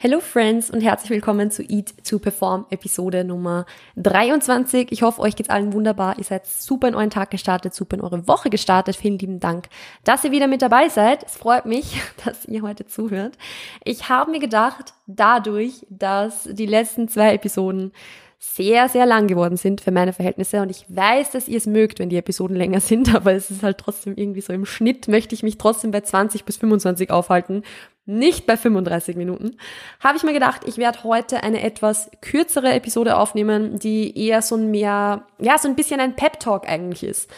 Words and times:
Hello 0.00 0.20
Friends 0.20 0.70
und 0.70 0.80
herzlich 0.80 1.10
willkommen 1.10 1.50
zu 1.50 1.64
Eat 1.64 1.92
to 2.08 2.20
Perform 2.20 2.66
Episode 2.70 3.24
Nummer 3.24 3.66
23. 3.96 4.92
Ich 4.92 5.02
hoffe, 5.02 5.20
euch 5.20 5.34
geht's 5.34 5.50
allen 5.50 5.72
wunderbar. 5.72 6.18
Ihr 6.18 6.24
seid 6.24 6.46
super 6.46 6.86
in 6.86 6.94
euren 6.94 7.10
Tag 7.10 7.32
gestartet, 7.32 7.74
super 7.74 7.96
in 7.96 8.02
eure 8.02 8.28
Woche 8.28 8.48
gestartet. 8.48 8.94
Vielen 8.94 9.18
lieben 9.18 9.40
Dank, 9.40 9.68
dass 10.04 10.22
ihr 10.22 10.30
wieder 10.30 10.46
mit 10.46 10.62
dabei 10.62 10.88
seid. 10.88 11.24
Es 11.24 11.36
freut 11.36 11.66
mich, 11.66 12.00
dass 12.24 12.44
ihr 12.44 12.62
heute 12.62 12.86
zuhört. 12.86 13.36
Ich 13.82 14.08
habe 14.08 14.30
mir 14.30 14.38
gedacht, 14.38 14.94
dadurch, 15.08 15.84
dass 15.88 16.44
die 16.44 16.66
letzten 16.66 17.08
zwei 17.08 17.34
Episoden 17.34 17.90
sehr, 18.38 18.88
sehr 18.88 19.04
lang 19.04 19.26
geworden 19.26 19.56
sind 19.56 19.80
für 19.80 19.90
meine 19.90 20.12
Verhältnisse. 20.12 20.62
Und 20.62 20.70
ich 20.70 20.84
weiß, 20.88 21.32
dass 21.32 21.48
ihr 21.48 21.58
es 21.58 21.66
mögt, 21.66 21.98
wenn 21.98 22.08
die 22.08 22.18
Episoden 22.18 22.56
länger 22.56 22.78
sind, 22.78 23.12
aber 23.16 23.32
es 23.32 23.50
ist 23.50 23.64
halt 23.64 23.78
trotzdem 23.78 24.14
irgendwie 24.16 24.42
so 24.42 24.52
im 24.52 24.64
Schnitt 24.64 25.08
möchte 25.08 25.34
ich 25.34 25.42
mich 25.42 25.58
trotzdem 25.58 25.90
bei 25.90 26.02
20 26.02 26.44
bis 26.44 26.58
25 26.58 27.10
aufhalten, 27.10 27.64
nicht 28.08 28.46
bei 28.46 28.56
35 28.56 29.16
Minuten. 29.16 29.56
Habe 30.00 30.16
ich 30.16 30.22
mir 30.22 30.32
gedacht, 30.32 30.62
ich 30.66 30.78
werde 30.78 31.04
heute 31.04 31.42
eine 31.42 31.62
etwas 31.62 32.10
kürzere 32.20 32.72
Episode 32.72 33.16
aufnehmen, 33.16 33.78
die 33.78 34.18
eher 34.18 34.42
so 34.42 34.56
ein 34.56 34.70
mehr, 34.70 35.26
ja, 35.38 35.58
so 35.58 35.68
ein 35.68 35.76
bisschen 35.76 36.00
ein 36.00 36.16
Pep-Talk 36.16 36.68
eigentlich 36.68 37.04
ist 37.04 37.28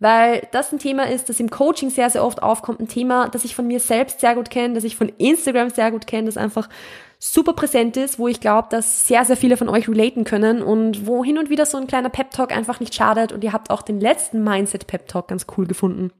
weil 0.00 0.48
das 0.50 0.72
ein 0.72 0.78
Thema 0.78 1.08
ist, 1.08 1.28
das 1.28 1.38
im 1.40 1.50
Coaching 1.50 1.90
sehr, 1.90 2.08
sehr 2.08 2.24
oft 2.24 2.42
aufkommt, 2.42 2.80
ein 2.80 2.88
Thema, 2.88 3.28
das 3.28 3.44
ich 3.44 3.54
von 3.54 3.66
mir 3.66 3.80
selbst 3.80 4.20
sehr 4.20 4.34
gut 4.34 4.50
kenne, 4.50 4.74
das 4.74 4.84
ich 4.84 4.96
von 4.96 5.10
Instagram 5.18 5.68
sehr 5.68 5.90
gut 5.90 6.06
kenne, 6.06 6.24
das 6.24 6.38
einfach 6.38 6.70
super 7.18 7.52
präsent 7.52 7.98
ist, 7.98 8.18
wo 8.18 8.26
ich 8.26 8.40
glaube, 8.40 8.68
dass 8.70 9.06
sehr, 9.06 9.26
sehr 9.26 9.36
viele 9.36 9.58
von 9.58 9.68
euch 9.68 9.88
relaten 9.88 10.24
können 10.24 10.62
und 10.62 11.06
wo 11.06 11.22
hin 11.22 11.36
und 11.36 11.50
wieder 11.50 11.66
so 11.66 11.76
ein 11.76 11.86
kleiner 11.86 12.08
Pep-Talk 12.08 12.50
einfach 12.50 12.80
nicht 12.80 12.94
schadet 12.94 13.30
und 13.30 13.44
ihr 13.44 13.52
habt 13.52 13.70
auch 13.70 13.82
den 13.82 14.00
letzten 14.00 14.42
Mindset-Pep-Talk 14.42 15.28
ganz 15.28 15.46
cool 15.56 15.66
gefunden. 15.66 16.10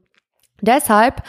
Deshalb 0.60 1.22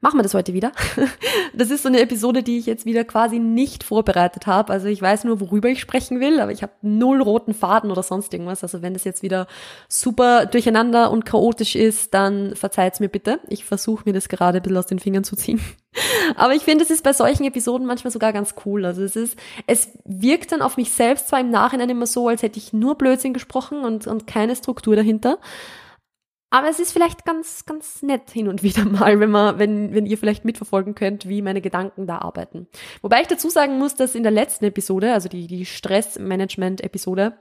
machen 0.00 0.18
wir 0.18 0.22
das 0.22 0.34
heute 0.34 0.54
wieder. 0.54 0.72
Das 1.52 1.70
ist 1.70 1.82
so 1.82 1.88
eine 1.88 2.00
Episode, 2.00 2.44
die 2.44 2.58
ich 2.58 2.66
jetzt 2.66 2.86
wieder 2.86 3.02
quasi 3.04 3.40
nicht 3.40 3.82
vorbereitet 3.82 4.46
habe. 4.46 4.72
Also 4.72 4.86
ich 4.86 5.02
weiß 5.02 5.24
nur, 5.24 5.40
worüber 5.40 5.68
ich 5.68 5.80
sprechen 5.80 6.20
will, 6.20 6.40
aber 6.40 6.52
ich 6.52 6.62
habe 6.62 6.72
null 6.80 7.20
roten 7.20 7.54
Faden 7.54 7.90
oder 7.90 8.04
sonst 8.04 8.32
irgendwas. 8.32 8.62
Also 8.62 8.82
wenn 8.82 8.94
das 8.94 9.02
jetzt 9.02 9.22
wieder 9.22 9.48
super 9.88 10.46
durcheinander 10.46 11.10
und 11.10 11.26
chaotisch 11.26 11.74
ist, 11.74 12.14
dann 12.14 12.54
verzeiht's 12.54 13.00
mir 13.00 13.08
bitte. 13.08 13.40
Ich 13.48 13.64
versuche 13.64 14.04
mir 14.06 14.12
das 14.12 14.28
gerade 14.28 14.58
ein 14.58 14.62
bisschen 14.62 14.78
aus 14.78 14.86
den 14.86 15.00
Fingern 15.00 15.24
zu 15.24 15.34
ziehen. 15.34 15.60
Aber 16.36 16.54
ich 16.54 16.62
finde, 16.62 16.84
es 16.84 16.90
ist 16.90 17.02
bei 17.02 17.12
solchen 17.12 17.44
Episoden 17.44 17.86
manchmal 17.86 18.12
sogar 18.12 18.32
ganz 18.32 18.54
cool. 18.64 18.84
Also 18.84 19.02
es 19.02 19.16
ist, 19.16 19.36
es 19.66 19.88
wirkt 20.04 20.52
dann 20.52 20.62
auf 20.62 20.76
mich 20.76 20.92
selbst 20.92 21.28
zwar 21.28 21.40
im 21.40 21.50
Nachhinein 21.50 21.90
immer 21.90 22.06
so, 22.06 22.28
als 22.28 22.42
hätte 22.42 22.58
ich 22.58 22.72
nur 22.72 22.94
Blödsinn 22.96 23.34
gesprochen 23.34 23.84
und, 23.84 24.06
und 24.06 24.26
keine 24.28 24.54
Struktur 24.54 24.94
dahinter. 24.94 25.38
Aber 26.50 26.68
es 26.68 26.80
ist 26.80 26.92
vielleicht 26.92 27.24
ganz, 27.24 27.64
ganz 27.64 28.02
nett 28.02 28.30
hin 28.30 28.48
und 28.48 28.62
wieder 28.64 28.84
mal, 28.84 29.20
wenn 29.20 29.30
man, 29.30 29.58
wenn, 29.58 29.94
wenn 29.94 30.06
ihr 30.06 30.18
vielleicht 30.18 30.44
mitverfolgen 30.44 30.96
könnt, 30.96 31.28
wie 31.28 31.42
meine 31.42 31.60
Gedanken 31.60 32.06
da 32.06 32.18
arbeiten. 32.18 32.66
Wobei 33.02 33.22
ich 33.22 33.28
dazu 33.28 33.48
sagen 33.48 33.78
muss, 33.78 33.94
dass 33.94 34.16
in 34.16 34.24
der 34.24 34.32
letzten 34.32 34.64
Episode, 34.64 35.12
also 35.12 35.28
die, 35.28 35.46
die 35.46 35.64
Stressmanagement-Episode, 35.64 37.34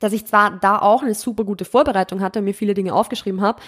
dass 0.00 0.12
ich 0.12 0.26
zwar 0.26 0.58
da 0.58 0.78
auch 0.78 1.02
eine 1.02 1.14
super 1.14 1.44
gute 1.44 1.64
Vorbereitung 1.64 2.20
hatte 2.20 2.40
und 2.40 2.46
mir 2.46 2.54
viele 2.54 2.74
Dinge 2.74 2.94
aufgeschrieben 2.94 3.40
habe, 3.40 3.62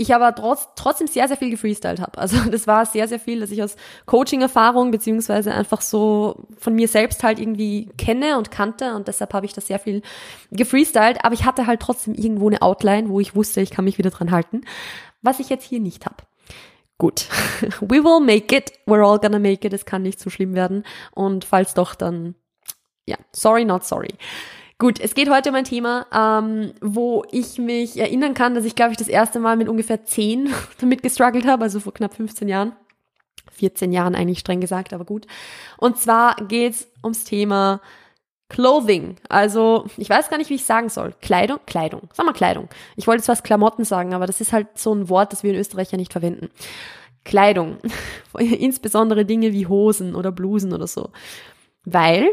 ich 0.00 0.14
aber 0.14 0.34
trotz, 0.34 0.68
trotzdem 0.76 1.06
sehr, 1.06 1.28
sehr 1.28 1.36
viel 1.36 1.50
gefreestylt 1.50 2.00
habe. 2.00 2.18
Also 2.18 2.38
das 2.50 2.66
war 2.66 2.86
sehr, 2.86 3.06
sehr 3.06 3.20
viel, 3.20 3.40
dass 3.40 3.50
ich 3.50 3.62
aus 3.62 3.76
Coaching-Erfahrung 4.06 4.90
beziehungsweise 4.90 5.52
einfach 5.52 5.82
so 5.82 6.46
von 6.58 6.74
mir 6.74 6.88
selbst 6.88 7.22
halt 7.22 7.38
irgendwie 7.38 7.90
kenne 7.98 8.38
und 8.38 8.50
kannte 8.50 8.94
und 8.94 9.08
deshalb 9.08 9.34
habe 9.34 9.46
ich 9.46 9.52
das 9.52 9.66
sehr 9.66 9.78
viel 9.78 10.02
gefreestylt, 10.50 11.24
aber 11.24 11.34
ich 11.34 11.44
hatte 11.44 11.66
halt 11.66 11.80
trotzdem 11.80 12.14
irgendwo 12.14 12.48
eine 12.48 12.62
Outline, 12.62 13.10
wo 13.10 13.20
ich 13.20 13.36
wusste, 13.36 13.60
ich 13.60 13.70
kann 13.70 13.84
mich 13.84 13.98
wieder 13.98 14.10
dran 14.10 14.30
halten, 14.30 14.62
was 15.22 15.38
ich 15.38 15.50
jetzt 15.50 15.64
hier 15.64 15.80
nicht 15.80 16.06
habe. 16.06 16.16
Gut, 16.96 17.28
we 17.80 18.02
will 18.02 18.20
make 18.20 18.56
it, 18.56 18.72
we're 18.86 19.06
all 19.06 19.18
gonna 19.18 19.38
make 19.38 19.66
it, 19.66 19.72
es 19.72 19.84
kann 19.84 20.02
nicht 20.02 20.18
so 20.18 20.30
schlimm 20.30 20.54
werden 20.54 20.84
und 21.12 21.44
falls 21.44 21.74
doch, 21.74 21.94
dann 21.94 22.34
ja, 23.06 23.16
sorry, 23.32 23.64
not 23.64 23.84
sorry. 23.84 24.14
Gut, 24.80 24.98
es 24.98 25.14
geht 25.14 25.28
heute 25.28 25.50
um 25.50 25.56
ein 25.56 25.64
Thema, 25.64 26.06
ähm, 26.10 26.72
wo 26.80 27.22
ich 27.30 27.58
mich 27.58 27.98
erinnern 27.98 28.32
kann, 28.32 28.54
dass 28.54 28.64
ich, 28.64 28.74
glaube 28.74 28.92
ich, 28.92 28.96
das 28.96 29.08
erste 29.08 29.38
Mal 29.38 29.58
mit 29.58 29.68
ungefähr 29.68 30.06
10 30.06 30.48
damit 30.80 31.02
gestruggelt 31.02 31.46
habe, 31.46 31.64
also 31.64 31.80
vor 31.80 31.92
knapp 31.92 32.14
15 32.14 32.48
Jahren. 32.48 32.72
14 33.52 33.92
Jahren 33.92 34.14
eigentlich 34.14 34.38
streng 34.38 34.58
gesagt, 34.58 34.94
aber 34.94 35.04
gut. 35.04 35.26
Und 35.76 35.98
zwar 35.98 36.34
geht's 36.36 36.88
ums 37.04 37.24
Thema 37.24 37.82
Clothing. 38.48 39.16
Also, 39.28 39.84
ich 39.98 40.08
weiß 40.08 40.30
gar 40.30 40.38
nicht, 40.38 40.48
wie 40.48 40.54
ich 40.54 40.64
sagen 40.64 40.88
soll. 40.88 41.14
Kleidung? 41.20 41.58
Kleidung. 41.66 42.08
Sag 42.14 42.24
mal 42.24 42.32
Kleidung. 42.32 42.70
Ich 42.96 43.06
wollte 43.06 43.20
jetzt 43.20 43.28
was 43.28 43.42
Klamotten 43.42 43.84
sagen, 43.84 44.14
aber 44.14 44.26
das 44.26 44.40
ist 44.40 44.54
halt 44.54 44.78
so 44.78 44.94
ein 44.94 45.10
Wort, 45.10 45.34
das 45.34 45.42
wir 45.42 45.52
in 45.52 45.60
Österreich 45.60 45.92
ja 45.92 45.98
nicht 45.98 46.12
verwenden. 46.12 46.48
Kleidung. 47.26 47.76
Insbesondere 48.38 49.26
Dinge 49.26 49.52
wie 49.52 49.66
Hosen 49.66 50.14
oder 50.14 50.32
Blusen 50.32 50.72
oder 50.72 50.86
so. 50.86 51.10
Weil 51.84 52.30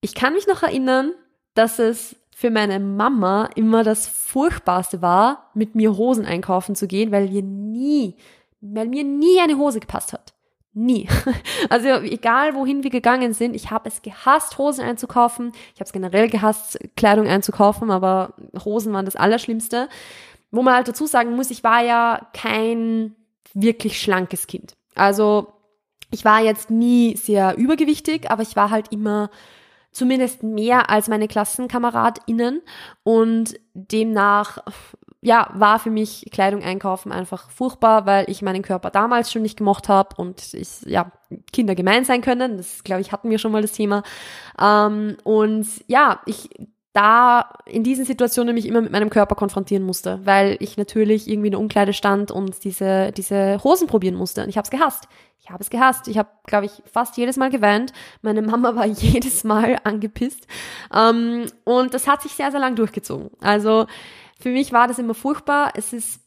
ich 0.00 0.14
kann 0.14 0.34
mich 0.34 0.46
noch 0.46 0.62
erinnern, 0.62 1.12
dass 1.54 1.78
es 1.78 2.16
für 2.34 2.50
meine 2.50 2.80
Mama 2.80 3.48
immer 3.54 3.84
das 3.84 4.06
Furchtbarste 4.06 5.00
war, 5.00 5.50
mit 5.54 5.74
mir 5.74 5.96
Hosen 5.96 6.26
einkaufen 6.26 6.74
zu 6.74 6.86
gehen, 6.86 7.12
weil 7.12 7.30
wir 7.30 7.42
nie, 7.42 8.16
weil 8.60 8.88
mir 8.88 9.04
nie 9.04 9.40
eine 9.40 9.56
Hose 9.56 9.80
gepasst 9.80 10.12
hat. 10.12 10.34
Nie. 10.74 11.08
Also 11.70 11.88
egal 11.88 12.54
wohin 12.54 12.82
wir 12.82 12.90
gegangen 12.90 13.32
sind, 13.32 13.56
ich 13.56 13.70
habe 13.70 13.88
es 13.88 14.02
gehasst, 14.02 14.58
Hosen 14.58 14.84
einzukaufen. 14.84 15.52
Ich 15.72 15.80
habe 15.80 15.84
es 15.84 15.92
generell 15.92 16.28
gehasst, 16.28 16.78
Kleidung 16.94 17.26
einzukaufen, 17.26 17.90
aber 17.90 18.34
Hosen 18.64 18.92
waren 18.92 19.06
das 19.06 19.16
Allerschlimmste. 19.16 19.88
Wo 20.50 20.62
man 20.62 20.74
halt 20.74 20.88
dazu 20.88 21.06
sagen 21.06 21.36
muss, 21.36 21.50
ich 21.50 21.64
war 21.64 21.82
ja 21.82 22.28
kein 22.34 23.14
wirklich 23.54 24.00
schlankes 24.00 24.46
Kind. 24.46 24.74
Also 24.94 25.54
ich 26.10 26.24
war 26.24 26.42
jetzt 26.42 26.70
nie 26.70 27.16
sehr 27.16 27.56
übergewichtig, 27.56 28.30
aber 28.30 28.42
ich 28.42 28.56
war 28.56 28.70
halt 28.70 28.92
immer 28.92 29.30
zumindest 29.94 30.42
mehr 30.42 30.90
als 30.90 31.08
meine 31.08 31.28
KlassenkameradInnen 31.28 32.60
und 33.04 33.54
demnach 33.72 34.58
ja, 35.22 35.48
war 35.54 35.78
für 35.78 35.90
mich 35.90 36.28
Kleidung 36.32 36.62
einkaufen 36.62 37.10
einfach 37.10 37.48
furchtbar, 37.48 38.04
weil 38.04 38.28
ich 38.28 38.42
meinen 38.42 38.60
Körper 38.60 38.90
damals 38.90 39.32
schon 39.32 39.40
nicht 39.40 39.56
gemocht 39.56 39.88
habe 39.88 40.16
und 40.16 40.52
ich, 40.52 40.82
ja, 40.84 41.10
Kinder 41.50 41.74
gemein 41.74 42.04
sein 42.04 42.20
können. 42.20 42.58
Das, 42.58 42.84
glaube 42.84 43.00
ich, 43.00 43.10
hatten 43.10 43.30
wir 43.30 43.38
schon 43.38 43.50
mal 43.50 43.62
das 43.62 43.72
Thema. 43.72 44.02
Ähm, 44.60 45.16
und 45.24 45.66
ja, 45.86 46.20
ich 46.26 46.50
da 46.94 47.50
in 47.66 47.82
diesen 47.82 48.04
Situationen 48.04 48.54
mich 48.54 48.66
immer 48.66 48.80
mit 48.80 48.92
meinem 48.92 49.10
Körper 49.10 49.34
konfrontieren 49.34 49.82
musste, 49.82 50.20
weil 50.24 50.56
ich 50.60 50.76
natürlich 50.76 51.28
irgendwie 51.28 51.48
in 51.48 51.52
der 51.52 51.60
Umkleide 51.60 51.92
stand 51.92 52.30
und 52.30 52.62
diese, 52.62 53.10
diese 53.10 53.62
Hosen 53.64 53.88
probieren 53.88 54.14
musste. 54.14 54.44
Und 54.44 54.48
ich 54.48 54.56
habe 54.56 54.64
es 54.64 54.70
gehasst. 54.70 55.08
Ich 55.40 55.50
habe 55.50 55.60
es 55.60 55.70
gehasst. 55.70 56.06
Ich 56.06 56.18
habe, 56.18 56.28
glaube 56.46 56.66
ich, 56.66 56.82
fast 56.90 57.16
jedes 57.16 57.36
Mal 57.36 57.50
geweint. 57.50 57.92
Meine 58.22 58.42
Mama 58.42 58.76
war 58.76 58.86
jedes 58.86 59.42
Mal 59.42 59.76
angepisst. 59.82 60.46
Ähm, 60.94 61.46
und 61.64 61.94
das 61.94 62.06
hat 62.06 62.22
sich 62.22 62.32
sehr, 62.32 62.52
sehr 62.52 62.60
lang 62.60 62.76
durchgezogen. 62.76 63.30
Also 63.40 63.86
für 64.38 64.50
mich 64.50 64.72
war 64.72 64.86
das 64.86 65.00
immer 65.00 65.14
furchtbar. 65.14 65.72
Es 65.74 65.92
ist 65.92 66.20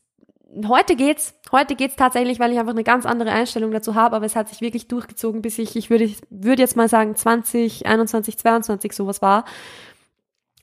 heute 0.68 0.98
geht's, 0.98 1.34
heute 1.54 1.76
geht's 1.76 1.96
tatsächlich, 1.96 2.42
weil 2.42 2.52
ich 2.52 2.60
einfach 2.60 2.74
eine 2.74 2.84
ganz 2.84 3.06
andere 3.06 3.32
Einstellung 3.32 3.72
dazu 3.72 3.96
habe, 3.96 4.18
aber 4.18 4.26
es 4.26 4.36
hat 4.36 4.50
sich 4.50 4.60
wirklich 4.60 4.88
durchgezogen, 4.88 5.42
bis 5.42 5.60
ich, 5.60 5.76
ich 5.76 5.90
würde, 5.90 6.12
würde 6.30 6.62
jetzt 6.62 6.76
mal 6.76 6.90
sagen, 6.90 7.16
20, 7.16 7.86
21, 7.86 8.38
22 8.38 8.94
sowas 8.94 9.22
war 9.22 9.46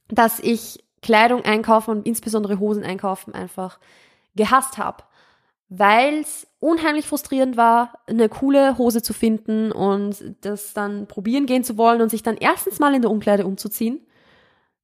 dass 0.08 0.40
ich 0.40 0.84
Kleidung 1.02 1.44
einkaufen 1.44 1.90
und 1.90 2.06
insbesondere 2.06 2.58
Hosen 2.58 2.82
einkaufen 2.82 3.34
einfach 3.34 3.78
gehasst 4.34 4.78
habe, 4.78 5.04
weil 5.68 6.20
es 6.20 6.46
unheimlich 6.60 7.06
frustrierend 7.06 7.56
war, 7.56 7.92
eine 8.06 8.28
coole 8.28 8.78
Hose 8.78 9.02
zu 9.02 9.12
finden 9.12 9.70
und 9.70 10.36
das 10.40 10.72
dann 10.72 11.06
probieren 11.06 11.46
gehen 11.46 11.64
zu 11.64 11.76
wollen 11.76 12.00
und 12.00 12.10
sich 12.10 12.22
dann 12.22 12.36
erstens 12.36 12.78
mal 12.78 12.94
in 12.94 13.02
der 13.02 13.10
Umkleide 13.10 13.46
umzuziehen, 13.46 14.00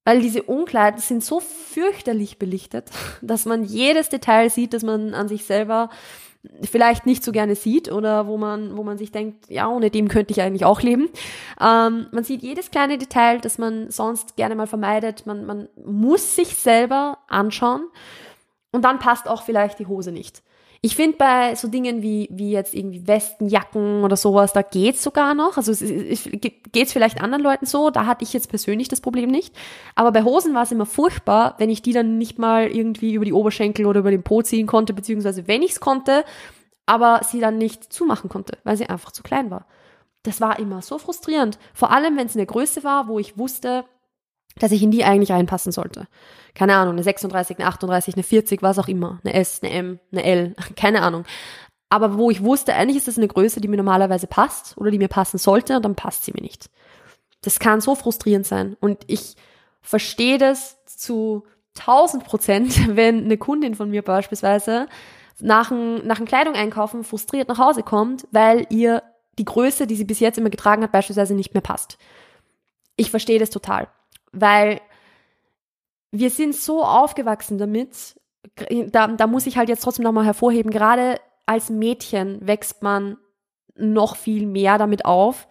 weil 0.05 0.21
diese 0.21 0.43
Umkleiden 0.43 1.01
sind 1.01 1.25
so 1.25 1.41
fürchterlich 1.41 2.39
belichtet, 2.39 2.91
dass 3.23 3.47
man 3.47 3.65
jedes 3.65 4.09
Detail 4.09 4.51
sieht, 4.51 4.75
dass 4.75 4.83
man 4.83 5.15
an 5.15 5.29
sich 5.29 5.45
selber 5.45 5.91
vielleicht 6.63 7.07
nicht 7.07 7.23
so 7.23 7.33
gerne 7.33 7.55
sieht 7.55 7.93
oder 7.93 8.27
wo 8.27 8.39
man, 8.39 8.77
wo 8.77 8.83
man 8.83 8.97
sich 8.97 9.13
denkt, 9.13 9.51
ja, 9.51 9.69
ohne 9.69 9.91
dem 9.91 10.09
könnte 10.09 10.33
ich 10.33 10.41
eigentlich 10.41 10.65
auch 10.65 10.81
leben. 10.81 11.09
Ähm, 11.61 12.07
man 12.13 12.25
sieht 12.25 12.43
jedes 12.43 12.71
kleine 12.71 12.97
Detail, 12.97 13.41
das 13.41 13.59
man 13.59 13.91
sonst 13.91 14.37
gerne 14.37 14.55
mal 14.55 14.67
vermeidet. 14.67 15.27
Man, 15.27 15.45
man 15.45 15.69
muss 15.85 16.37
sich 16.37 16.57
selber 16.57 17.19
anschauen 17.29 17.85
und 18.73 18.85
dann 18.85 18.99
passt 18.99 19.29
auch 19.29 19.43
vielleicht 19.43 19.79
die 19.79 19.87
Hose 19.87 20.13
nicht. 20.13 20.43
Ich 20.83 20.97
finde 20.97 21.19
bei 21.19 21.55
so 21.57 21.69
Dingen 21.69 22.01
wie, 22.01 22.29
wie 22.33 22.53
jetzt 22.53 22.75
irgendwie 22.75 23.07
Westen, 23.07 23.49
Jacken 23.49 24.03
oder 24.03 24.17
sowas, 24.17 24.55
da 24.55 24.63
geht's 24.63 25.03
sogar 25.03 25.35
noch. 25.35 25.59
Also 25.59 25.73
es, 25.73 25.83
es, 25.83 26.27
geht's 26.73 26.95
vielleicht 26.95 27.21
anderen 27.21 27.43
Leuten 27.43 27.67
so, 27.67 27.91
da 27.91 28.07
hatte 28.07 28.25
ich 28.25 28.33
jetzt 28.33 28.49
persönlich 28.49 28.89
das 28.89 29.03
Problem 29.03 29.31
nicht. 29.31 29.55
Aber 29.95 30.11
bei 30.11 30.23
Hosen 30.25 30.55
war 30.55 30.63
es 30.63 30.73
immer 30.73 30.87
furchtbar, 30.87 31.55
wenn 31.59 31.69
ich 31.69 31.83
die 31.83 31.93
dann 31.93 32.17
nicht 32.17 32.39
mal 32.39 32.67
irgendwie 32.67 33.13
über 33.13 33.27
die 33.27 33.35
Oberschenkel 33.35 33.85
oder 33.85 34.01
über 34.01 34.11
den 34.11 34.23
Po 34.23 34.41
ziehen 34.41 34.67
konnte, 34.67 34.95
beziehungsweise 34.95 35.47
wenn 35.47 35.63
ich's 35.63 35.81
konnte, 35.81 36.25
aber 36.87 37.21
sie 37.25 37.41
dann 37.41 37.59
nicht 37.59 37.93
zumachen 37.93 38.31
konnte, 38.31 38.57
weil 38.65 38.79
sie 38.79 38.89
einfach 38.89 39.13
zu 39.13 39.23
klein 39.23 39.51
war. 39.51 39.67
Das 40.23 40.41
war 40.41 40.59
immer 40.59 40.81
so 40.81 40.99
frustrierend. 40.99 41.59
Vor 41.75 41.91
allem, 41.91 42.17
wenn 42.17 42.27
es 42.27 42.37
eine 42.37 42.47
Größe 42.47 42.85
war, 42.85 43.07
wo 43.07 43.19
ich 43.19 43.37
wusste, 43.37 43.85
dass 44.59 44.73
ich 44.73 44.83
in 44.83 44.91
die 44.91 45.05
eigentlich 45.05 45.33
reinpassen 45.33 45.73
sollte. 45.73 46.07
Keine 46.55 46.77
Ahnung, 46.77 46.95
eine 46.95 47.03
36, 47.03 47.59
eine 47.59 47.69
38, 47.69 48.15
eine 48.15 48.23
40, 48.23 48.63
was 48.63 48.79
auch 48.79 48.89
immer, 48.89 49.21
eine 49.25 49.35
S, 49.35 49.61
eine 49.63 49.73
M, 49.73 50.01
eine 50.13 50.25
L, 50.25 50.57
keine 50.77 51.03
Ahnung. 51.03 51.25
aber 51.89 52.17
wo 52.17 52.31
ich 52.31 52.43
wusste, 52.43 52.75
eigentlich 52.75 52.97
ist 52.97 53.09
das 53.09 53.19
eine 53.19 53.29
Größe, 53.29 53.61
die 53.61 53.69
mir 53.69 53.77
normalerweise 53.77 54.27
passt 54.27 54.77
oder 54.77 54.91
die 54.91 54.99
mir 54.99 55.09
passen 55.09 55.39
sollte 55.39 55.77
und 55.77 55.85
dann 55.85 55.95
passt 55.95 56.25
sie 56.25 56.33
mir 56.33 56.43
nicht. 56.43 56.71
Das 57.43 57.59
kann 57.59 57.81
so 57.81 57.95
frustrierend 57.95 58.47
sein 58.47 58.77
und 58.81 58.99
ich 59.07 59.35
verstehe 59.81 60.39
das 60.39 60.85
zu 60.85 61.45
1000 61.79 62.25
Prozent, 62.25 62.89
wenn 62.97 63.25
eine 63.25 63.39
Kundin 63.39 63.75
von 63.75 63.91
mir 63.91 64.03
beispielsweise 64.03 64.89
nach 65.41 65.71
einem, 65.71 66.07
nach 66.07 66.19
einem 66.19 66.27
Kleidung 66.27 66.55
einkaufen 66.55 67.05
frustriert 67.05 67.49
nach 67.49 67.59
Hause 67.59 67.83
kommt, 67.83 68.27
weil 68.31 68.67
ihr 68.71 69.03
die 69.39 69.45
Größe, 69.45 69.87
die 69.87 69.97
sie 69.97 70.05
bis 70.05 70.21
jetzt 70.21 70.39
immer 70.39 70.51
getragen 70.51 70.83
hat, 70.83 70.93
beispielsweise 70.93 71.35
nicht 71.35 71.55
mehr 71.55 71.63
passt. 71.63 71.97
Ich 72.97 73.11
verstehe 73.11 73.39
das 73.39 73.51
total, 73.51 73.89
weil 74.33 74.81
wir 76.13 76.31
sind 76.31 76.55
so 76.55 76.85
aufgewachsen 76.85 77.59
damit, 77.59 78.17
da, 78.89 79.07
da 79.09 79.27
muss 79.27 79.47
ich 79.47 79.57
halt 79.57 79.69
jetzt 79.69 79.83
trotzdem 79.83 80.05
nochmal 80.05 80.25
hervorheben, 80.25 80.71
gerade 80.71 81.21
als 81.47 81.71
Mädchen 81.71 82.47
wächst 82.47 82.83
man 82.83 83.17
noch 83.77 84.17
viel 84.17 84.47
mehr 84.47 84.79
damit 84.79 85.05
auf, 85.05 85.49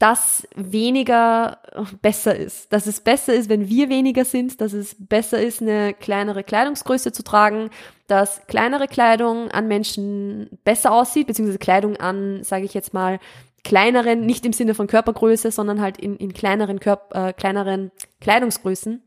dass 0.00 0.48
weniger 0.56 1.58
besser 2.00 2.34
ist. 2.34 2.72
Dass 2.72 2.86
es 2.86 3.00
besser 3.00 3.34
ist, 3.34 3.50
wenn 3.50 3.68
wir 3.68 3.90
weniger 3.90 4.24
sind, 4.24 4.60
dass 4.62 4.72
es 4.72 4.96
besser 4.98 5.40
ist, 5.40 5.60
eine 5.60 5.92
kleinere 5.92 6.42
Kleidungsgröße 6.42 7.12
zu 7.12 7.22
tragen, 7.22 7.68
dass 8.06 8.46
kleinere 8.46 8.88
Kleidung 8.88 9.50
an 9.50 9.68
Menschen 9.68 10.48
besser 10.64 10.92
aussieht, 10.92 11.26
beziehungsweise 11.26 11.58
Kleidung 11.58 11.98
an, 11.98 12.42
sage 12.44 12.64
ich 12.64 12.72
jetzt 12.72 12.94
mal, 12.94 13.20
kleineren, 13.64 14.26
nicht 14.26 14.46
im 14.46 14.52
Sinne 14.52 14.74
von 14.74 14.86
Körpergröße, 14.86 15.50
sondern 15.50 15.80
halt 15.80 15.98
in, 15.98 16.16
in 16.16 16.32
kleineren, 16.32 16.80
Körp 16.80 17.14
äh, 17.14 17.32
kleineren 17.32 17.90
Kleidungsgrößen, 18.20 19.02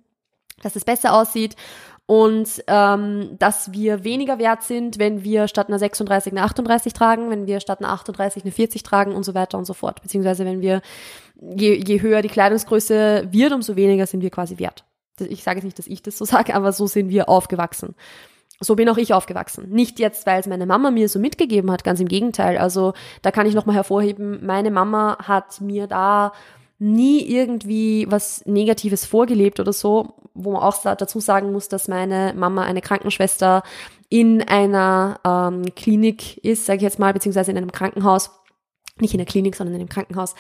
dass 0.61 0.75
es 0.75 0.85
besser 0.85 1.13
aussieht 1.13 1.55
und 2.05 2.63
ähm, 2.67 3.38
dass 3.39 3.71
wir 3.71 4.03
weniger 4.03 4.38
wert 4.38 4.63
sind, 4.63 5.00
wenn 5.00 5.23
wir 5.23 5.47
statt 5.47 5.69
einer 5.69 5.79
36 5.79 6.33
eine 6.33 6.44
38 6.44 6.91
tragen, 6.94 7.29
wenn 7.29 7.47
wir 7.47 7.59
statt 7.59 7.79
einer 7.79 7.91
38 7.94 8.44
eine 8.44 8.51
40 8.51 8.83
tragen 8.83 9.13
und 9.13 9.23
so 9.23 9.33
weiter 9.33 9.57
und 9.57 9.65
so 9.65 9.73
fort. 9.73 10.01
Beziehungsweise 10.01 10.45
wenn 10.45 10.61
wir, 10.61 10.81
je, 11.39 11.75
je 11.75 12.01
höher 12.01 12.21
die 12.21 12.29
Kleidungsgröße 12.29 13.29
wird, 13.31 13.53
umso 13.53 13.75
weniger 13.75 14.05
sind 14.05 14.21
wir 14.21 14.31
quasi 14.31 14.59
wert. 14.59 14.83
Ich 15.19 15.44
sage 15.44 15.59
jetzt 15.59 15.65
nicht, 15.65 15.79
dass 15.79 15.88
ich 15.88 16.01
das 16.01 16.17
so 16.17 16.25
sage, 16.25 16.55
aber 16.55 16.73
so 16.73 16.88
sind 16.88 17.09
wir 17.09 17.29
aufgewachsen. 17.29 17.95
So 18.59 18.75
bin 18.75 18.88
auch 18.89 18.97
ich 18.97 19.13
aufgewachsen. 19.13 19.69
Nicht 19.69 20.00
jetzt, 20.00 20.25
weil 20.25 20.39
es 20.39 20.47
meine 20.47 20.65
Mama 20.65 20.91
mir 20.91 21.09
so 21.09 21.19
mitgegeben 21.19 21.71
hat, 21.71 21.83
ganz 21.83 22.00
im 22.00 22.07
Gegenteil. 22.07 22.57
Also 22.57 22.94
da 23.21 23.31
kann 23.31 23.45
ich 23.45 23.55
nochmal 23.55 23.75
hervorheben, 23.75 24.45
meine 24.45 24.71
Mama 24.71 25.17
hat 25.21 25.59
mir 25.59 25.88
da 25.88 26.31
nie 26.79 27.21
irgendwie 27.21 28.05
was 28.09 28.45
Negatives 28.45 29.05
vorgelebt 29.05 29.59
oder 29.59 29.73
so, 29.73 30.15
wo 30.33 30.51
man 30.51 30.61
auch 30.61 30.81
dazu 30.81 31.19
sagen 31.19 31.51
muss, 31.51 31.69
dass 31.69 31.88
meine 31.88 32.33
Mama 32.35 32.63
eine 32.63 32.81
Krankenschwester 32.81 33.63
in 34.09 34.41
einer 34.41 35.19
ähm, 35.25 35.73
Klinik 35.75 36.38
ist, 36.44 36.65
sage 36.65 36.77
ich 36.77 36.83
jetzt 36.83 37.00
mal, 37.00 37.13
beziehungsweise 37.13 37.51
in 37.51 37.57
einem 37.57 37.71
Krankenhaus 37.71 38.31
nicht 39.00 39.13
in 39.13 39.18
der 39.18 39.25
Klinik, 39.25 39.56
sondern 39.56 39.74
in 39.74 39.81
einem 39.81 39.90
Krankenhaus, 39.90 40.36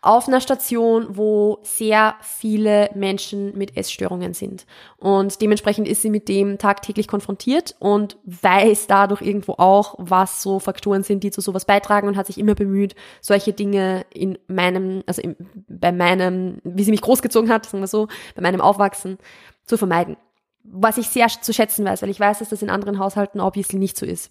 auf 0.00 0.28
einer 0.28 0.40
Station, 0.40 1.16
wo 1.16 1.58
sehr 1.62 2.14
viele 2.22 2.88
Menschen 2.94 3.56
mit 3.58 3.76
Essstörungen 3.76 4.32
sind. 4.32 4.64
Und 4.96 5.40
dementsprechend 5.40 5.88
ist 5.88 6.02
sie 6.02 6.10
mit 6.10 6.28
dem 6.28 6.58
tagtäglich 6.58 7.08
konfrontiert 7.08 7.74
und 7.80 8.16
weiß 8.24 8.86
dadurch 8.86 9.22
irgendwo 9.22 9.54
auch, 9.54 9.96
was 9.98 10.40
so 10.40 10.60
Faktoren 10.60 11.02
sind, 11.02 11.24
die 11.24 11.32
zu 11.32 11.40
sowas 11.40 11.64
beitragen 11.64 12.06
und 12.06 12.16
hat 12.16 12.28
sich 12.28 12.38
immer 12.38 12.54
bemüht, 12.54 12.94
solche 13.20 13.52
Dinge 13.52 14.06
in 14.14 14.38
meinem, 14.46 15.02
also 15.06 15.20
in, 15.20 15.36
bei 15.68 15.90
meinem, 15.90 16.60
wie 16.62 16.84
sie 16.84 16.92
mich 16.92 17.02
großgezogen 17.02 17.50
hat, 17.50 17.66
sagen 17.66 17.82
wir 17.82 17.88
so, 17.88 18.06
bei 18.36 18.42
meinem 18.42 18.60
Aufwachsen 18.60 19.18
zu 19.64 19.76
vermeiden. 19.76 20.16
Was 20.62 20.98
ich 20.98 21.08
sehr 21.08 21.26
zu 21.28 21.52
schätzen 21.52 21.84
weiß, 21.84 22.02
weil 22.02 22.10
ich 22.10 22.20
weiß, 22.20 22.38
dass 22.38 22.50
das 22.50 22.62
in 22.62 22.70
anderen 22.70 23.00
Haushalten 23.00 23.40
obviously 23.40 23.78
nicht 23.78 23.96
so 23.96 24.06
ist. 24.06 24.30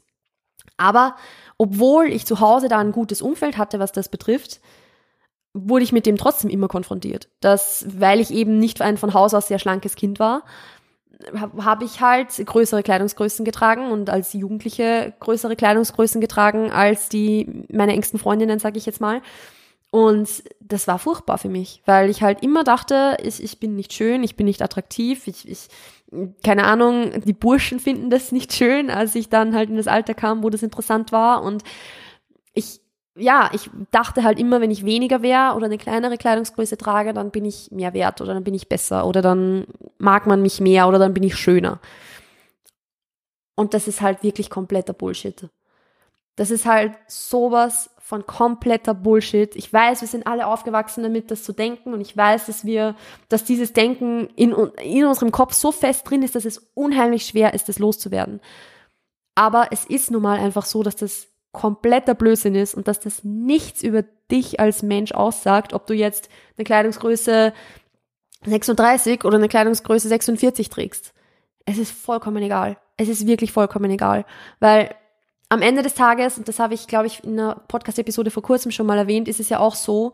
Aber 0.77 1.15
obwohl 1.57 2.07
ich 2.07 2.25
zu 2.25 2.39
Hause 2.39 2.67
da 2.67 2.79
ein 2.79 2.91
gutes 2.91 3.21
Umfeld 3.21 3.57
hatte, 3.57 3.79
was 3.79 3.91
das 3.91 4.09
betrifft, 4.09 4.59
wurde 5.53 5.83
ich 5.83 5.93
mit 5.93 6.05
dem 6.05 6.17
trotzdem 6.17 6.49
immer 6.49 6.67
konfrontiert. 6.67 7.29
Das, 7.39 7.85
weil 7.87 8.19
ich 8.19 8.31
eben 8.31 8.59
nicht 8.59 8.81
ein 8.81 8.97
von 8.97 9.13
Haus 9.13 9.33
aus 9.33 9.47
sehr 9.47 9.59
schlankes 9.59 9.95
Kind 9.95 10.19
war, 10.19 10.43
habe 11.33 11.85
ich 11.85 12.01
halt 12.01 12.29
größere 12.45 12.83
Kleidungsgrößen 12.83 13.45
getragen 13.45 13.89
und 13.89 14.09
als 14.09 14.33
Jugendliche 14.33 15.13
größere 15.21 15.55
Kleidungsgrößen 15.55 16.19
getragen 16.19 16.71
als 16.71 17.07
die 17.07 17.65
meine 17.71 17.93
engsten 17.93 18.19
Freundinnen, 18.19 18.59
sage 18.59 18.77
ich 18.77 18.85
jetzt 18.85 18.99
mal. 18.99 19.21
Und 19.91 20.43
das 20.59 20.87
war 20.87 20.99
furchtbar 20.99 21.37
für 21.37 21.47
mich, 21.47 21.81
weil 21.85 22.09
ich 22.09 22.21
halt 22.21 22.43
immer 22.43 22.65
dachte, 22.65 23.15
ich, 23.23 23.41
ich 23.41 23.61
bin 23.61 23.77
nicht 23.77 23.93
schön, 23.93 24.23
ich 24.23 24.35
bin 24.35 24.45
nicht 24.45 24.61
attraktiv, 24.61 25.25
ich, 25.27 25.47
ich, 25.47 25.69
keine 26.43 26.65
Ahnung, 26.65 27.21
die 27.21 27.33
Burschen 27.33 27.79
finden 27.79 28.09
das 28.09 28.31
nicht 28.31 28.53
schön, 28.53 28.89
als 28.89 29.15
ich 29.15 29.29
dann 29.29 29.55
halt 29.55 29.69
in 29.69 29.77
das 29.77 29.87
Alter 29.87 30.13
kam, 30.13 30.43
wo 30.43 30.49
das 30.49 30.63
interessant 30.63 31.11
war. 31.11 31.43
Und 31.43 31.63
ich, 32.53 32.81
ja, 33.15 33.49
ich 33.53 33.69
dachte 33.91 34.23
halt 34.23 34.39
immer, 34.39 34.61
wenn 34.61 34.71
ich 34.71 34.85
weniger 34.85 35.21
wäre 35.21 35.55
oder 35.55 35.65
eine 35.65 35.77
kleinere 35.77 36.17
Kleidungsgröße 36.17 36.77
trage, 36.77 37.13
dann 37.13 37.31
bin 37.31 37.45
ich 37.45 37.71
mehr 37.71 37.93
wert 37.93 38.21
oder 38.21 38.33
dann 38.33 38.43
bin 38.43 38.53
ich 38.53 38.69
besser 38.69 39.05
oder 39.05 39.21
dann 39.21 39.65
mag 39.97 40.27
man 40.27 40.41
mich 40.41 40.59
mehr 40.59 40.87
oder 40.87 40.99
dann 40.99 41.13
bin 41.13 41.23
ich 41.23 41.35
schöner. 41.35 41.79
Und 43.55 43.73
das 43.73 43.87
ist 43.87 44.01
halt 44.01 44.23
wirklich 44.23 44.49
kompletter 44.49 44.93
Bullshit. 44.93 45.49
Das 46.35 46.51
ist 46.51 46.65
halt 46.65 46.93
sowas 47.07 47.89
von 48.05 48.27
kompletter 48.27 48.93
Bullshit. 48.93 49.55
Ich 49.55 49.73
weiß, 49.73 50.01
wir 50.01 50.07
sind 50.07 50.27
alle 50.27 50.45
aufgewachsen 50.45 51.01
damit, 51.01 51.31
das 51.31 51.43
zu 51.43 51.53
denken 51.53 51.91
und 51.91 52.01
ich 52.01 52.15
weiß, 52.15 52.45
dass 52.45 52.63
wir, 52.63 52.95
dass 53.29 53.45
dieses 53.45 53.73
Denken 53.73 54.27
in, 54.35 54.51
in 54.51 55.05
unserem 55.05 55.31
Kopf 55.31 55.53
so 55.55 55.71
fest 55.71 56.07
drin 56.07 56.21
ist, 56.21 56.35
dass 56.35 56.45
es 56.45 56.69
unheimlich 56.75 57.25
schwer 57.25 57.55
ist, 57.55 57.67
das 57.67 57.79
loszuwerden. 57.79 58.41
Aber 59.33 59.69
es 59.71 59.85
ist 59.85 60.11
nun 60.11 60.21
mal 60.21 60.37
einfach 60.37 60.65
so, 60.65 60.83
dass 60.83 60.95
das 60.95 61.29
kompletter 61.51 62.13
Blödsinn 62.13 62.53
ist 62.53 62.75
und 62.75 62.87
dass 62.87 62.99
das 62.99 63.23
nichts 63.23 63.81
über 63.81 64.03
dich 64.29 64.59
als 64.59 64.83
Mensch 64.83 65.11
aussagt, 65.11 65.73
ob 65.73 65.87
du 65.87 65.95
jetzt 65.95 66.29
eine 66.57 66.65
Kleidungsgröße 66.65 67.53
36 68.45 69.25
oder 69.25 69.37
eine 69.37 69.47
Kleidungsgröße 69.47 70.09
46 70.09 70.69
trägst. 70.69 71.15
Es 71.65 71.79
ist 71.79 71.91
vollkommen 71.91 72.43
egal. 72.43 72.77
Es 72.97 73.09
ist 73.09 73.25
wirklich 73.25 73.51
vollkommen 73.51 73.89
egal, 73.89 74.25
weil 74.59 74.93
am 75.49 75.61
Ende 75.61 75.83
des 75.83 75.93
Tages, 75.93 76.37
und 76.37 76.47
das 76.47 76.59
habe 76.59 76.73
ich, 76.73 76.87
glaube 76.87 77.07
ich, 77.07 77.23
in 77.23 77.39
einer 77.39 77.55
Podcast-Episode 77.67 78.31
vor 78.31 78.43
kurzem 78.43 78.71
schon 78.71 78.87
mal 78.87 78.97
erwähnt, 78.97 79.27
ist 79.27 79.39
es 79.39 79.49
ja 79.49 79.59
auch 79.59 79.75
so, 79.75 80.13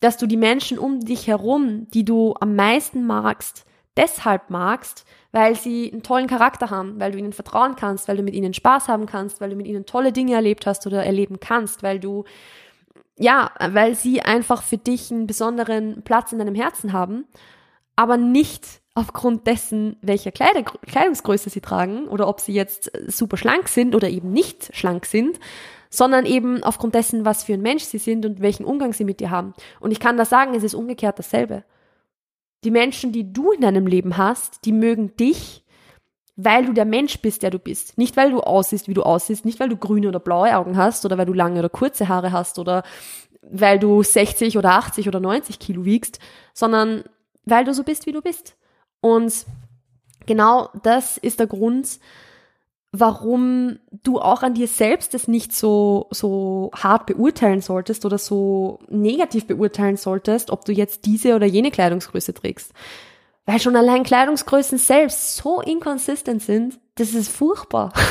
dass 0.00 0.16
du 0.16 0.26
die 0.26 0.36
Menschen 0.36 0.78
um 0.78 1.00
dich 1.00 1.26
herum, 1.26 1.88
die 1.90 2.04
du 2.04 2.34
am 2.40 2.56
meisten 2.56 3.06
magst, 3.06 3.64
deshalb 3.96 4.50
magst, 4.50 5.04
weil 5.32 5.56
sie 5.56 5.92
einen 5.92 6.02
tollen 6.02 6.26
Charakter 6.26 6.70
haben, 6.70 6.98
weil 7.00 7.12
du 7.12 7.18
ihnen 7.18 7.32
vertrauen 7.32 7.76
kannst, 7.76 8.08
weil 8.08 8.16
du 8.16 8.22
mit 8.22 8.34
ihnen 8.34 8.54
Spaß 8.54 8.88
haben 8.88 9.06
kannst, 9.06 9.40
weil 9.40 9.50
du 9.50 9.56
mit 9.56 9.66
ihnen 9.66 9.86
tolle 9.86 10.12
Dinge 10.12 10.34
erlebt 10.34 10.66
hast 10.66 10.86
oder 10.86 11.04
erleben 11.04 11.40
kannst, 11.40 11.82
weil 11.82 11.98
du, 11.98 12.24
ja, 13.16 13.50
weil 13.70 13.94
sie 13.94 14.22
einfach 14.22 14.62
für 14.62 14.78
dich 14.78 15.10
einen 15.10 15.26
besonderen 15.26 16.02
Platz 16.02 16.32
in 16.32 16.38
deinem 16.38 16.54
Herzen 16.54 16.92
haben, 16.92 17.26
aber 17.98 18.16
nicht 18.16 18.64
aufgrund 18.94 19.48
dessen, 19.48 19.96
welcher 20.02 20.30
Kleider, 20.30 20.62
Kleidungsgröße 20.62 21.50
sie 21.50 21.60
tragen 21.60 22.06
oder 22.06 22.28
ob 22.28 22.38
sie 22.38 22.52
jetzt 22.52 22.94
äh, 22.94 23.10
super 23.10 23.36
schlank 23.36 23.66
sind 23.66 23.96
oder 23.96 24.08
eben 24.08 24.32
nicht 24.32 24.70
schlank 24.72 25.04
sind, 25.04 25.40
sondern 25.90 26.24
eben 26.24 26.62
aufgrund 26.62 26.94
dessen, 26.94 27.24
was 27.24 27.42
für 27.42 27.54
ein 27.54 27.60
Mensch 27.60 27.82
sie 27.82 27.98
sind 27.98 28.24
und 28.24 28.40
welchen 28.40 28.64
Umgang 28.64 28.92
sie 28.92 29.04
mit 29.04 29.18
dir 29.18 29.30
haben. 29.30 29.52
Und 29.80 29.90
ich 29.90 29.98
kann 29.98 30.16
da 30.16 30.24
sagen, 30.24 30.54
es 30.54 30.62
ist 30.62 30.74
umgekehrt 30.74 31.18
dasselbe. 31.18 31.64
Die 32.62 32.70
Menschen, 32.70 33.10
die 33.10 33.32
du 33.32 33.50
in 33.50 33.62
deinem 33.62 33.88
Leben 33.88 34.16
hast, 34.16 34.64
die 34.64 34.72
mögen 34.72 35.16
dich, 35.16 35.64
weil 36.36 36.66
du 36.66 36.72
der 36.72 36.84
Mensch 36.84 37.18
bist, 37.18 37.42
der 37.42 37.50
du 37.50 37.58
bist. 37.58 37.98
Nicht, 37.98 38.16
weil 38.16 38.30
du 38.30 38.38
aussiehst, 38.38 38.86
wie 38.86 38.94
du 38.94 39.02
aussiehst, 39.02 39.44
nicht, 39.44 39.58
weil 39.58 39.70
du 39.70 39.76
grüne 39.76 40.06
oder 40.06 40.20
blaue 40.20 40.56
Augen 40.56 40.76
hast 40.76 41.04
oder 41.04 41.18
weil 41.18 41.26
du 41.26 41.32
lange 41.32 41.58
oder 41.58 41.68
kurze 41.68 42.06
Haare 42.06 42.30
hast 42.30 42.60
oder 42.60 42.84
weil 43.42 43.80
du 43.80 44.04
60 44.04 44.56
oder 44.56 44.70
80 44.74 45.08
oder 45.08 45.18
90 45.18 45.58
Kilo 45.58 45.84
wiegst, 45.84 46.20
sondern 46.54 47.02
weil 47.50 47.64
du 47.64 47.74
so 47.74 47.82
bist, 47.84 48.06
wie 48.06 48.12
du 48.12 48.22
bist. 48.22 48.56
Und 49.00 49.46
genau 50.26 50.70
das 50.82 51.18
ist 51.18 51.40
der 51.40 51.46
Grund, 51.46 51.98
warum 52.92 53.78
du 54.02 54.18
auch 54.18 54.42
an 54.42 54.54
dir 54.54 54.66
selbst 54.66 55.14
es 55.14 55.28
nicht 55.28 55.54
so, 55.54 56.08
so 56.10 56.70
hart 56.74 57.06
beurteilen 57.06 57.60
solltest 57.60 58.04
oder 58.04 58.18
so 58.18 58.78
negativ 58.88 59.46
beurteilen 59.46 59.96
solltest, 59.96 60.50
ob 60.50 60.64
du 60.64 60.72
jetzt 60.72 61.04
diese 61.04 61.34
oder 61.34 61.46
jene 61.46 61.70
Kleidungsgröße 61.70 62.32
trägst. 62.34 62.72
Weil 63.44 63.60
schon 63.60 63.76
allein 63.76 64.02
Kleidungsgrößen 64.02 64.78
selbst 64.78 65.36
so 65.36 65.60
inkonsistent 65.60 66.42
sind, 66.42 66.78
das 66.96 67.14
ist 67.14 67.28
furchtbar. 67.28 67.92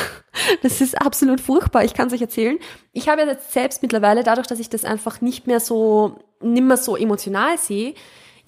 Das 0.62 0.80
ist 0.80 1.00
absolut 1.00 1.40
furchtbar. 1.40 1.84
Ich 1.84 1.94
kann 1.94 2.06
es 2.06 2.12
euch 2.12 2.20
erzählen. 2.20 2.58
Ich 2.92 3.08
habe 3.08 3.22
jetzt 3.22 3.50
selbst 3.52 3.82
mittlerweile, 3.82 4.22
dadurch, 4.22 4.46
dass 4.46 4.60
ich 4.60 4.70
das 4.70 4.84
einfach 4.84 5.20
nicht 5.20 5.48
mehr 5.48 5.58
so, 5.58 6.20
nimmer 6.40 6.76
so 6.76 6.96
emotional 6.96 7.58
sehe, 7.58 7.94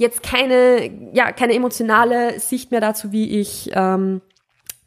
jetzt 0.01 0.23
keine, 0.23 0.91
ja, 1.13 1.31
keine 1.31 1.53
emotionale 1.53 2.41
Sicht 2.41 2.71
mehr 2.71 2.81
dazu, 2.81 3.13
wie 3.13 3.39
ich, 3.39 3.71
ähm, 3.75 4.23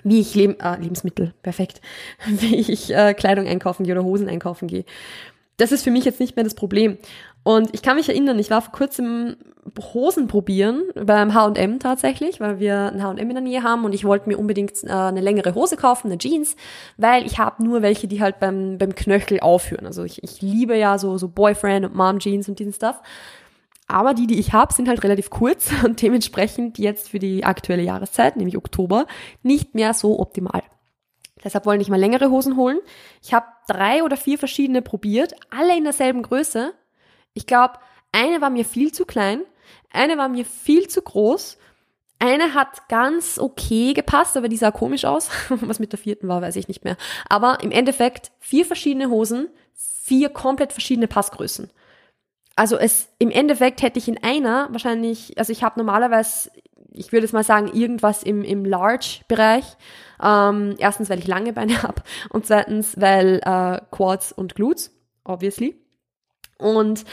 wie 0.03 0.19
ich 0.19 0.33
Leb 0.33 0.61
äh, 0.61 0.75
Lebensmittel, 0.77 1.35
perfekt, 1.43 1.81
wie 2.25 2.55
ich 2.55 2.93
äh, 2.93 3.13
Kleidung 3.13 3.47
einkaufen 3.47 3.83
gehe 3.83 3.93
oder 3.93 4.03
Hosen 4.03 4.27
einkaufen 4.27 4.67
gehe. 4.67 4.85
Das 5.57 5.71
ist 5.71 5.83
für 5.83 5.91
mich 5.91 6.03
jetzt 6.03 6.19
nicht 6.19 6.35
mehr 6.35 6.43
das 6.43 6.55
Problem. 6.55 6.97
Und 7.43 7.75
ich 7.75 7.83
kann 7.83 7.95
mich 7.95 8.09
erinnern, 8.09 8.39
ich 8.39 8.49
war 8.49 8.63
vor 8.63 8.71
kurzem 8.71 9.35
Hosen 9.93 10.27
probieren 10.27 10.81
beim 10.95 11.35
H&M 11.35 11.79
tatsächlich, 11.79 12.39
weil 12.39 12.59
wir 12.59 12.91
ein 12.91 13.03
H&M 13.03 13.19
in 13.19 13.35
der 13.35 13.41
Nähe 13.41 13.61
haben 13.61 13.85
und 13.85 13.93
ich 13.93 14.05
wollte 14.05 14.27
mir 14.27 14.39
unbedingt 14.39 14.83
äh, 14.83 14.89
eine 14.89 15.21
längere 15.21 15.53
Hose 15.53 15.77
kaufen, 15.77 16.07
eine 16.07 16.17
Jeans, 16.17 16.55
weil 16.97 17.23
ich 17.27 17.37
habe 17.37 17.63
nur 17.63 17.83
welche, 17.83 18.07
die 18.07 18.19
halt 18.19 18.39
beim, 18.39 18.79
beim 18.79 18.95
Knöchel 18.95 19.41
aufhören. 19.41 19.85
Also 19.85 20.03
ich, 20.03 20.23
ich 20.23 20.41
liebe 20.41 20.75
ja 20.75 20.97
so, 20.97 21.19
so 21.19 21.27
Boyfriend 21.27 21.85
und 21.85 21.95
Mom 21.95 22.17
Jeans 22.17 22.49
und 22.49 22.57
diesen 22.57 22.73
Stuff. 22.73 22.99
Aber 23.87 24.13
die, 24.13 24.27
die 24.27 24.39
ich 24.39 24.53
habe, 24.53 24.73
sind 24.73 24.87
halt 24.87 25.03
relativ 25.03 25.29
kurz 25.29 25.69
und 25.83 26.01
dementsprechend 26.01 26.77
jetzt 26.77 27.09
für 27.09 27.19
die 27.19 27.43
aktuelle 27.43 27.83
Jahreszeit, 27.83 28.37
nämlich 28.37 28.57
Oktober, 28.57 29.05
nicht 29.41 29.75
mehr 29.75 29.93
so 29.93 30.19
optimal. 30.19 30.63
Deshalb 31.43 31.65
wollte 31.65 31.81
ich 31.81 31.89
mal 31.89 31.99
längere 31.99 32.29
Hosen 32.29 32.55
holen. 32.55 32.79
Ich 33.21 33.33
habe 33.33 33.45
drei 33.67 34.03
oder 34.03 34.15
vier 34.15 34.37
verschiedene 34.37 34.81
probiert, 34.81 35.33
alle 35.49 35.77
in 35.77 35.83
derselben 35.83 36.21
Größe. 36.21 36.73
Ich 37.33 37.45
glaube, 37.45 37.79
eine 38.11 38.39
war 38.39 38.49
mir 38.49 38.63
viel 38.63 38.93
zu 38.93 39.05
klein, 39.05 39.41
eine 39.91 40.17
war 40.17 40.29
mir 40.29 40.45
viel 40.45 40.87
zu 40.87 41.01
groß, 41.01 41.57
eine 42.19 42.53
hat 42.53 42.87
ganz 42.87 43.37
okay 43.37 43.93
gepasst, 43.93 44.37
aber 44.37 44.47
die 44.47 44.55
sah 44.55 44.71
komisch 44.71 45.03
aus. 45.03 45.29
Was 45.49 45.79
mit 45.79 45.91
der 45.91 45.99
vierten 45.99 46.29
war, 46.29 46.41
weiß 46.41 46.55
ich 46.55 46.69
nicht 46.69 46.85
mehr. 46.85 46.95
Aber 47.27 47.61
im 47.61 47.71
Endeffekt 47.71 48.31
vier 48.39 48.65
verschiedene 48.65 49.09
Hosen, 49.09 49.49
vier 49.73 50.29
komplett 50.29 50.71
verschiedene 50.71 51.07
Passgrößen. 51.07 51.69
Also 52.55 52.77
es 52.77 53.09
im 53.19 53.31
Endeffekt 53.31 53.81
hätte 53.81 53.97
ich 53.99 54.07
in 54.07 54.23
einer 54.23 54.67
wahrscheinlich, 54.71 55.37
also 55.37 55.51
ich 55.51 55.63
habe 55.63 55.79
normalerweise, 55.79 56.51
ich 56.91 57.11
würde 57.11 57.25
jetzt 57.25 57.33
mal 57.33 57.43
sagen, 57.43 57.67
irgendwas 57.73 58.21
im, 58.21 58.43
im 58.43 58.63
Large-Bereich. 58.65 59.65
Ähm, 60.21 60.75
erstens, 60.77 61.09
weil 61.09 61.19
ich 61.19 61.27
lange 61.27 61.53
Beine 61.53 61.81
habe 61.83 62.03
und 62.29 62.45
zweitens, 62.45 62.99
weil 62.99 63.41
äh, 63.43 63.81
Quads 63.91 64.31
und 64.31 64.55
Glutes, 64.55 64.91
obviously. 65.23 65.75
Und 66.59 67.05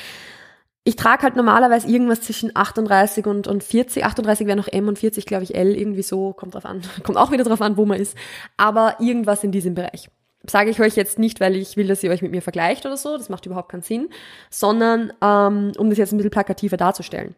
ich 0.85 0.97
trage 0.97 1.23
halt 1.23 1.37
normalerweise 1.37 1.89
irgendwas 1.89 2.23
zwischen 2.23 2.55
38 2.55 3.27
und, 3.27 3.47
und 3.47 3.63
40. 3.63 4.05
38 4.05 4.47
wäre 4.47 4.57
noch 4.57 4.69
M 4.69 4.89
und 4.89 4.99
40, 4.99 5.27
glaube 5.27 5.45
ich, 5.45 5.55
L, 5.55 5.77
irgendwie 5.77 6.03
so, 6.03 6.33
kommt 6.33 6.55
drauf 6.55 6.65
an. 6.65 6.83
Kommt 7.03 7.19
auch 7.19 7.31
wieder 7.31 7.45
drauf 7.45 7.61
an, 7.61 7.77
wo 7.77 7.85
man 7.85 8.01
ist. 8.01 8.17
Aber 8.57 8.97
irgendwas 8.99 9.45
in 9.45 9.53
diesem 9.53 9.75
Bereich. 9.75 10.09
Sage 10.49 10.71
ich 10.71 10.81
euch 10.81 10.97
jetzt 10.97 11.19
nicht, 11.19 11.41
weil 11.41 11.57
ich 11.57 11.77
will, 11.77 11.87
dass 11.87 12.03
ihr 12.03 12.11
euch 12.11 12.23
mit 12.23 12.31
mir 12.31 12.41
vergleicht 12.41 12.87
oder 12.87 12.97
so, 12.97 13.17
das 13.17 13.29
macht 13.29 13.45
überhaupt 13.45 13.71
keinen 13.71 13.83
Sinn, 13.83 14.09
sondern 14.49 15.13
ähm, 15.21 15.73
um 15.77 15.91
das 15.91 15.99
jetzt 15.99 16.13
ein 16.13 16.17
bisschen 16.17 16.31
plakativer 16.31 16.79
darzustellen. 16.79 17.35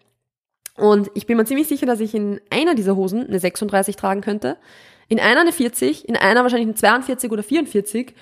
Und 0.76 1.10
ich 1.14 1.26
bin 1.26 1.36
mir 1.36 1.44
ziemlich 1.44 1.68
sicher, 1.68 1.86
dass 1.86 2.00
ich 2.00 2.14
in 2.14 2.40
einer 2.50 2.74
dieser 2.74 2.96
Hosen 2.96 3.26
eine 3.26 3.38
36 3.38 3.96
tragen 3.96 4.20
könnte, 4.20 4.56
in 5.08 5.20
einer 5.20 5.40
eine 5.40 5.52
40, 5.52 6.08
in 6.08 6.16
einer 6.16 6.42
wahrscheinlich 6.42 6.68
eine 6.68 6.76
42 6.76 7.30
oder 7.30 7.42
44 7.42 8.14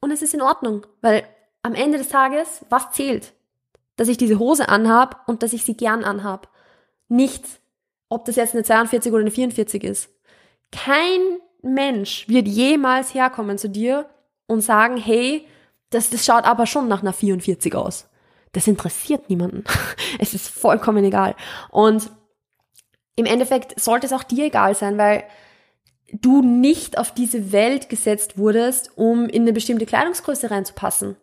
und 0.00 0.10
es 0.10 0.22
ist 0.22 0.34
in 0.34 0.42
Ordnung, 0.42 0.86
weil 1.00 1.24
am 1.62 1.74
Ende 1.74 1.98
des 1.98 2.08
Tages, 2.08 2.64
was 2.68 2.92
zählt? 2.92 3.32
Dass 3.96 4.08
ich 4.08 4.16
diese 4.16 4.38
Hose 4.38 4.68
anhab 4.68 5.28
und 5.28 5.42
dass 5.42 5.52
ich 5.52 5.64
sie 5.64 5.76
gern 5.76 6.04
anhab. 6.04 6.48
Nicht, 7.08 7.44
ob 8.08 8.24
das 8.24 8.36
jetzt 8.36 8.54
eine 8.54 8.64
42 8.64 9.12
oder 9.12 9.20
eine 9.20 9.30
44 9.30 9.84
ist. 9.84 10.08
Kein 10.72 11.20
Mensch 11.62 12.28
wird 12.28 12.48
jemals 12.48 13.14
herkommen 13.14 13.58
zu 13.58 13.68
dir 13.68 14.08
und 14.46 14.60
sagen, 14.60 14.96
hey, 14.96 15.46
das, 15.90 16.10
das 16.10 16.24
schaut 16.24 16.44
aber 16.44 16.66
schon 16.66 16.88
nach 16.88 17.02
einer 17.02 17.12
44 17.12 17.74
aus. 17.74 18.08
Das 18.52 18.66
interessiert 18.66 19.28
niemanden. 19.28 19.64
Es 20.18 20.34
ist 20.34 20.48
vollkommen 20.48 21.04
egal. 21.04 21.34
Und 21.70 22.10
im 23.16 23.26
Endeffekt 23.26 23.80
sollte 23.80 24.06
es 24.06 24.12
auch 24.12 24.22
dir 24.22 24.46
egal 24.46 24.74
sein, 24.74 24.98
weil 24.98 25.24
du 26.12 26.42
nicht 26.42 26.98
auf 26.98 27.12
diese 27.12 27.52
Welt 27.52 27.88
gesetzt 27.88 28.38
wurdest, 28.38 28.92
um 28.96 29.28
in 29.28 29.42
eine 29.42 29.52
bestimmte 29.52 29.86
Kleidungsgröße 29.86 30.50
reinzupassen. 30.50 31.16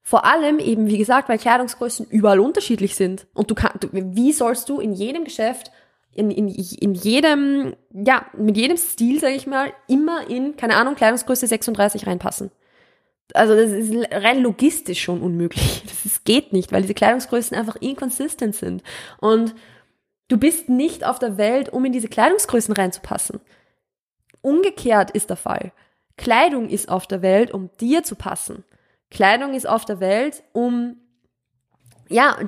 Vor 0.00 0.24
allem 0.24 0.58
eben, 0.58 0.88
wie 0.88 0.98
gesagt, 0.98 1.28
weil 1.28 1.38
Kleidungsgrößen 1.38 2.08
überall 2.10 2.40
unterschiedlich 2.40 2.96
sind. 2.96 3.26
Und 3.34 3.50
du 3.50 3.54
kannst, 3.54 3.88
wie 3.92 4.32
sollst 4.32 4.68
du 4.68 4.80
in 4.80 4.92
jedem 4.92 5.24
Geschäft, 5.24 5.70
in, 6.14 6.30
in, 6.30 6.48
in 6.48 6.94
jedem, 6.94 7.74
ja, 7.92 8.26
mit 8.36 8.56
jedem 8.56 8.76
Stil, 8.76 9.20
sage 9.20 9.34
ich 9.34 9.46
mal, 9.46 9.72
immer 9.88 10.28
in, 10.28 10.56
keine 10.56 10.76
Ahnung, 10.76 10.94
Kleidungsgröße 10.94 11.46
36 11.46 12.06
reinpassen? 12.06 12.50
Also 13.34 13.56
das 13.56 13.70
ist 13.70 13.94
rein 14.10 14.42
logistisch 14.42 15.02
schon 15.02 15.22
unmöglich. 15.22 15.82
Das 15.86 16.04
ist, 16.04 16.24
geht 16.24 16.52
nicht, 16.52 16.72
weil 16.72 16.82
diese 16.82 16.94
Kleidungsgrößen 16.94 17.56
einfach 17.56 17.76
inconsistent 17.76 18.54
sind. 18.54 18.82
Und 19.20 19.54
du 20.28 20.36
bist 20.36 20.68
nicht 20.68 21.04
auf 21.04 21.18
der 21.18 21.38
Welt, 21.38 21.70
um 21.70 21.84
in 21.84 21.92
diese 21.92 22.08
Kleidungsgrößen 22.08 22.74
reinzupassen. 22.74 23.40
Umgekehrt 24.40 25.12
ist 25.12 25.30
der 25.30 25.36
Fall. 25.36 25.72
Kleidung 26.16 26.68
ist 26.68 26.88
auf 26.88 27.06
der 27.06 27.22
Welt, 27.22 27.52
um 27.52 27.70
dir 27.80 28.02
zu 28.02 28.16
passen. 28.16 28.64
Kleidung 29.10 29.54
ist 29.54 29.68
auf 29.68 29.84
der 29.84 30.00
Welt, 30.00 30.42
um 30.52 30.96
ja, 32.08 32.38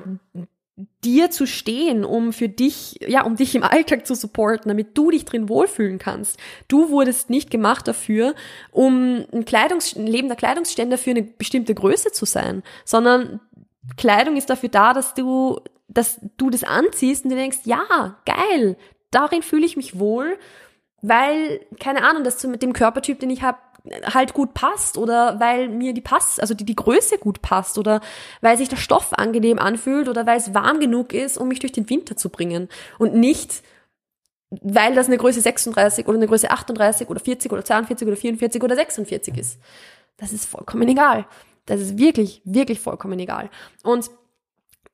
dir 1.03 1.31
zu 1.31 1.45
stehen, 1.47 2.03
um 2.03 2.33
für 2.33 2.49
dich, 2.49 2.99
ja, 3.07 3.23
um 3.23 3.37
dich 3.37 3.55
im 3.55 3.63
Alltag 3.63 4.05
zu 4.05 4.13
supporten, 4.13 4.67
damit 4.67 4.97
du 4.97 5.09
dich 5.09 5.23
drin 5.23 5.47
wohlfühlen 5.47 5.99
kannst. 5.99 6.37
Du 6.67 6.89
wurdest 6.89 7.29
nicht 7.29 7.49
gemacht 7.49 7.87
dafür, 7.87 8.35
um 8.71 9.25
ein, 9.31 9.45
Kleidungs 9.45 9.95
ein 9.95 10.07
lebender 10.07 10.35
Kleidungsständer 10.35 10.97
für 10.97 11.11
eine 11.11 11.23
bestimmte 11.23 11.73
Größe 11.73 12.11
zu 12.11 12.25
sein, 12.25 12.61
sondern 12.83 13.39
Kleidung 13.97 14.35
ist 14.35 14.49
dafür 14.49 14.69
da, 14.69 14.93
dass 14.93 15.13
du, 15.13 15.61
dass 15.87 16.19
du 16.37 16.49
das 16.49 16.63
anziehst 16.63 17.23
und 17.23 17.29
du 17.31 17.37
denkst, 17.37 17.59
ja, 17.63 18.17
geil, 18.25 18.75
darin 19.11 19.43
fühle 19.43 19.65
ich 19.65 19.77
mich 19.77 19.97
wohl, 19.97 20.37
weil, 21.01 21.61
keine 21.79 22.03
Ahnung, 22.03 22.23
das 22.23 22.43
mit 22.45 22.63
dem 22.63 22.73
Körpertyp, 22.73 23.19
den 23.19 23.29
ich 23.29 23.43
habe, 23.43 23.59
halt 24.13 24.33
gut 24.33 24.53
passt 24.53 24.97
oder 24.97 25.39
weil 25.39 25.69
mir 25.69 25.93
die 25.93 26.01
Pass, 26.01 26.39
also 26.39 26.53
die, 26.53 26.65
die 26.65 26.75
Größe 26.75 27.17
gut 27.17 27.41
passt 27.41 27.77
oder 27.77 28.01
weil 28.41 28.57
sich 28.57 28.69
der 28.69 28.77
Stoff 28.77 29.13
angenehm 29.13 29.59
anfühlt 29.59 30.07
oder 30.07 30.25
weil 30.25 30.37
es 30.37 30.53
warm 30.53 30.79
genug 30.79 31.13
ist, 31.13 31.37
um 31.37 31.47
mich 31.47 31.59
durch 31.59 31.71
den 31.71 31.89
Winter 31.89 32.15
zu 32.15 32.29
bringen 32.29 32.69
und 32.97 33.13
nicht, 33.13 33.63
weil 34.49 34.95
das 34.95 35.07
eine 35.07 35.17
Größe 35.17 35.41
36 35.41 36.07
oder 36.07 36.17
eine 36.17 36.27
Größe 36.27 36.49
38 36.49 37.09
oder 37.09 37.19
40 37.19 37.51
oder 37.51 37.65
42 37.65 38.07
oder 38.07 38.17
44 38.17 38.63
oder 38.63 38.75
46 38.75 39.37
ist. 39.37 39.59
Das 40.17 40.31
ist 40.33 40.45
vollkommen 40.45 40.87
egal. 40.87 41.25
Das 41.65 41.81
ist 41.81 41.97
wirklich, 41.97 42.41
wirklich 42.45 42.79
vollkommen 42.79 43.19
egal. 43.19 43.49
Und 43.83 44.09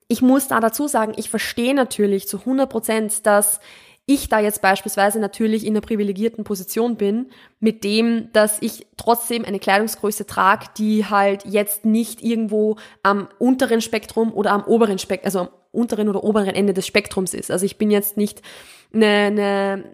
ich 0.08 0.22
muss 0.22 0.48
da 0.48 0.60
dazu 0.60 0.88
sagen, 0.88 1.12
ich 1.16 1.30
verstehe 1.30 1.74
natürlich 1.74 2.28
zu 2.28 2.38
100 2.40 2.68
Prozent, 2.68 3.26
dass 3.26 3.60
ich 4.06 4.28
da 4.28 4.40
jetzt 4.40 4.62
beispielsweise 4.62 5.20
natürlich 5.20 5.64
in 5.64 5.74
einer 5.74 5.80
privilegierten 5.80 6.44
Position 6.44 6.96
bin, 6.96 7.30
mit 7.60 7.84
dem, 7.84 8.30
dass 8.32 8.60
ich 8.60 8.86
trotzdem 8.96 9.44
eine 9.44 9.60
Kleidungsgröße 9.60 10.26
trage, 10.26 10.66
die 10.76 11.06
halt 11.06 11.44
jetzt 11.44 11.84
nicht 11.84 12.22
irgendwo 12.22 12.76
am 13.02 13.28
unteren 13.38 13.80
Spektrum 13.80 14.32
oder 14.32 14.52
am 14.52 14.64
oberen 14.64 14.98
Spektrum, 14.98 15.26
also 15.26 15.38
am 15.40 15.48
unteren 15.70 16.08
oder 16.08 16.24
oberen 16.24 16.54
Ende 16.54 16.74
des 16.74 16.86
Spektrums 16.86 17.32
ist. 17.32 17.50
Also 17.50 17.64
ich 17.64 17.78
bin 17.78 17.90
jetzt 17.90 18.16
nicht 18.16 18.42
eine, 18.92 19.06
eine 19.06 19.84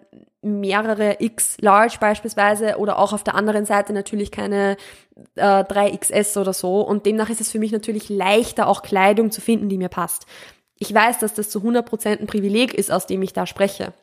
mehrere 0.41 1.17
X 1.19 1.57
Large 1.61 1.97
beispielsweise 1.99 2.77
oder 2.77 2.97
auch 2.97 3.13
auf 3.13 3.23
der 3.23 3.35
anderen 3.35 3.65
Seite 3.65 3.93
natürlich 3.93 4.31
keine 4.31 4.77
äh, 5.35 5.63
3XS 5.63 6.39
oder 6.39 6.53
so. 6.53 6.81
Und 6.81 7.05
demnach 7.05 7.29
ist 7.29 7.41
es 7.41 7.51
für 7.51 7.59
mich 7.59 7.71
natürlich 7.71 8.09
leichter, 8.09 8.67
auch 8.67 8.81
Kleidung 8.81 9.31
zu 9.31 9.41
finden, 9.41 9.69
die 9.69 9.77
mir 9.77 9.89
passt 9.89 10.25
ich 10.79 10.93
weiß, 10.93 11.19
dass 11.19 11.33
das 11.33 11.49
zu 11.49 11.59
100% 11.59 12.19
ein 12.19 12.27
Privileg 12.27 12.73
ist, 12.73 12.91
aus 12.91 13.05
dem 13.05 13.21
ich 13.21 13.33
da 13.33 13.45
spreche. 13.45 13.93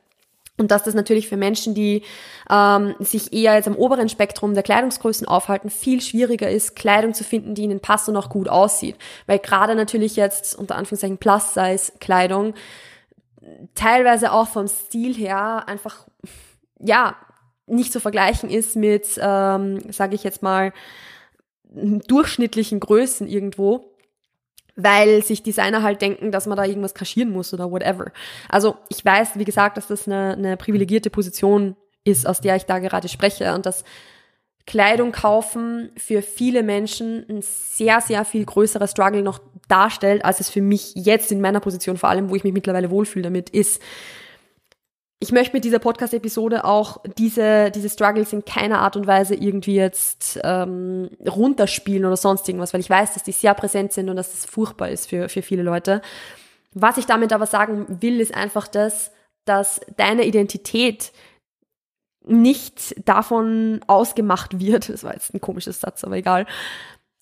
Und 0.59 0.71
dass 0.71 0.85
das 0.85 0.95
natürlich 0.95 1.29
für 1.29 1.37
Menschen, 1.37 1.75
die 1.75 2.03
ähm, 2.51 2.95
sich 2.99 3.33
eher 3.33 3.55
jetzt 3.55 3.69
am 3.69 3.77
oberen 3.77 4.09
Spektrum 4.09 4.55
der 4.55 4.63
Kleidungsgrößen 4.63 5.29
aufhalten, 5.29 5.69
viel 5.69 6.01
schwieriger 6.01 6.51
ist, 6.51 6.77
Kleidung 6.77 7.13
zu 7.13 7.25
finden, 7.25 7.55
die 7.55 7.63
ihnen 7.63 7.81
passt 7.81 8.09
und 8.09 8.17
auch 8.17 8.31
gut 8.31 8.49
aussieht. 8.49 8.97
Weil 9.27 9.39
gerade 9.39 9.75
natürlich 9.75 10.17
jetzt 10.17 10.55
unter 10.55 10.77
Anführungszeichen 10.77 11.19
Plus-Size-Kleidung 11.19 12.55
teilweise 13.75 14.33
auch 14.33 14.49
vom 14.49 14.67
Stil 14.67 15.15
her 15.15 15.65
einfach, 15.69 16.07
ja, 16.81 17.17
nicht 17.67 17.93
zu 17.93 18.01
vergleichen 18.01 18.49
ist 18.49 18.77
mit, 18.77 19.07
ähm, 19.19 19.81
sage 19.93 20.15
ich 20.15 20.25
jetzt 20.25 20.43
mal, 20.43 20.73
durchschnittlichen 21.69 22.81
Größen 22.81 23.27
irgendwo 23.27 23.96
weil 24.77 25.25
sich 25.25 25.43
Designer 25.43 25.83
halt 25.83 26.03
denken, 26.03 26.31
dass 26.31 26.47
man 26.47 26.57
da 26.57 26.65
irgendwas 26.65 26.95
kaschieren 26.95 27.33
muss 27.33 27.53
oder 27.53 27.71
whatever. 27.71 28.13
Also 28.49 28.77
ich 28.89 29.05
weiß, 29.05 29.39
wie 29.39 29.45
gesagt, 29.45 29.77
dass 29.77 29.89
das 29.89 30.07
eine, 30.07 30.35
eine 30.35 30.57
privilegierte 30.57 31.11
Position 31.11 31.77
ist, 32.05 32.27
aus 32.27 32.41
der 32.41 32.57
ich 32.57 32.65
da 32.65 32.79
gerade 32.79 33.09
spreche 33.09 33.55
und 33.55 33.67
dass 33.67 33.85
Kleidung 34.67 35.13
kaufen 35.13 35.91
für 35.97 36.23
viele 36.23 36.63
Menschen 36.63 37.25
ein 37.29 37.41
sehr, 37.43 38.01
sehr 38.01 38.25
viel 38.25 38.45
größerer 38.45 38.89
Struggle 38.89 39.23
noch 39.23 39.41
darstellt, 39.69 40.25
als 40.25 40.41
es 40.41 40.51
für 40.51 40.61
mich 40.61 40.93
jetzt 40.95 41.33
in 41.33 41.41
meiner 41.41 41.61
Position, 41.61 41.97
vor 41.97 42.09
allem 42.09 42.31
wo 42.31 42.37
ich 42.37 42.45
mich 42.45 42.53
mittlerweile 42.53 42.91
wohlfühle 42.91 43.25
damit, 43.25 43.51
ist 43.51 43.81
ich 45.19 45.33
möchte 45.33 45.55
mit 45.55 45.65
dieser 45.65 45.79
Podcast-Episode 45.79 46.65
auch 46.65 46.99
diese, 47.17 47.71
diese 47.71 47.89
Struggles 47.89 48.33
in 48.33 48.45
keiner 48.45 48.81
Art 48.81 48.97
und 48.97 49.07
Weise 49.07 49.35
irgendwie 49.35 49.75
jetzt 49.75 50.39
ähm, 50.45 51.09
runterspielen 51.27 52.05
oder 52.05 52.19
sonst 52.19 52.47
irgendwas, 52.49 52.75
weil 52.75 52.81
ich 52.81 52.91
weiß, 52.91 53.15
dass 53.15 53.23
die 53.23 53.33
sehr 53.33 53.55
präsent 53.55 53.93
sind 53.93 54.11
und 54.11 54.17
dass 54.17 54.33
das 54.33 54.45
furchtbar 54.45 54.91
ist 54.91 55.09
für, 55.09 55.29
für 55.31 55.41
viele 55.41 55.63
Leute. 55.63 56.03
Was 56.75 56.99
ich 56.99 57.07
damit 57.07 57.33
aber 57.33 57.47
sagen 57.47 57.87
will, 58.03 58.21
ist 58.21 58.35
einfach 58.35 58.69
das, 58.69 59.11
dass 59.47 59.81
deine 59.97 60.27
Identität 60.27 61.13
nicht 62.27 63.09
davon 63.09 63.81
ausgemacht 63.87 64.61
wird, 64.61 64.89
das 64.91 65.03
war 65.03 65.15
jetzt 65.15 65.33
ein 65.33 65.41
komisches 65.41 65.81
Satz, 65.81 66.05
aber 66.05 66.17
egal, 66.17 66.47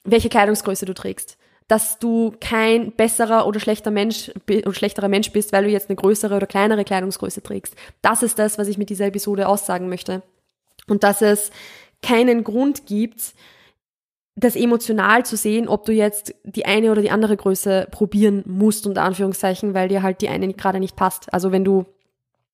welche 0.03 0.29
Kleidungsgröße 0.29 0.85
du 0.85 0.95
trägst. 0.95 1.39
Dass 1.69 1.99
du 1.99 2.35
kein 2.41 2.93
besserer 2.93 3.47
oder 3.47 3.59
schlechter 3.59 3.91
Mensch 3.91 4.31
oder 4.49 4.75
schlechterer 4.75 5.09
Mensch 5.09 5.33
bist, 5.33 5.53
weil 5.53 5.65
du 5.65 5.71
jetzt 5.71 5.89
eine 5.89 5.97
größere 5.97 6.37
oder 6.37 6.47
kleinere 6.47 6.85
Kleidungsgröße 6.85 7.43
trägst. 7.43 7.75
Das 8.03 8.23
ist 8.23 8.39
das, 8.39 8.59
was 8.59 8.69
ich 8.69 8.79
mit 8.79 8.91
dieser 8.91 9.07
Episode 9.07 9.49
aussagen 9.49 9.89
möchte. 9.89 10.23
Und 10.87 11.03
dass 11.03 11.23
es 11.23 11.51
keinen 12.03 12.45
Grund 12.45 12.87
gibt, 12.87 13.35
das 14.37 14.57
emotional 14.57 15.25
zu 15.25 15.37
sehen, 15.37 15.69
ob 15.69 15.85
du 15.85 15.93
jetzt 15.93 16.35
die 16.43 16.67
eine 16.67 16.91
oder 16.91 17.01
die 17.01 17.11
andere 17.11 17.37
Größe 17.37 17.87
probieren 17.91 18.43
musst, 18.47 18.87
unter 18.87 19.03
Anführungszeichen, 19.03 19.75
weil 19.75 19.89
dir 19.89 20.03
halt 20.03 20.21
die 20.21 20.29
eine 20.29 20.53
gerade 20.53 20.81
nicht 20.81 20.97
passt. 20.97 21.33
Also 21.33 21.53
wenn 21.53 21.65
du 21.65 21.87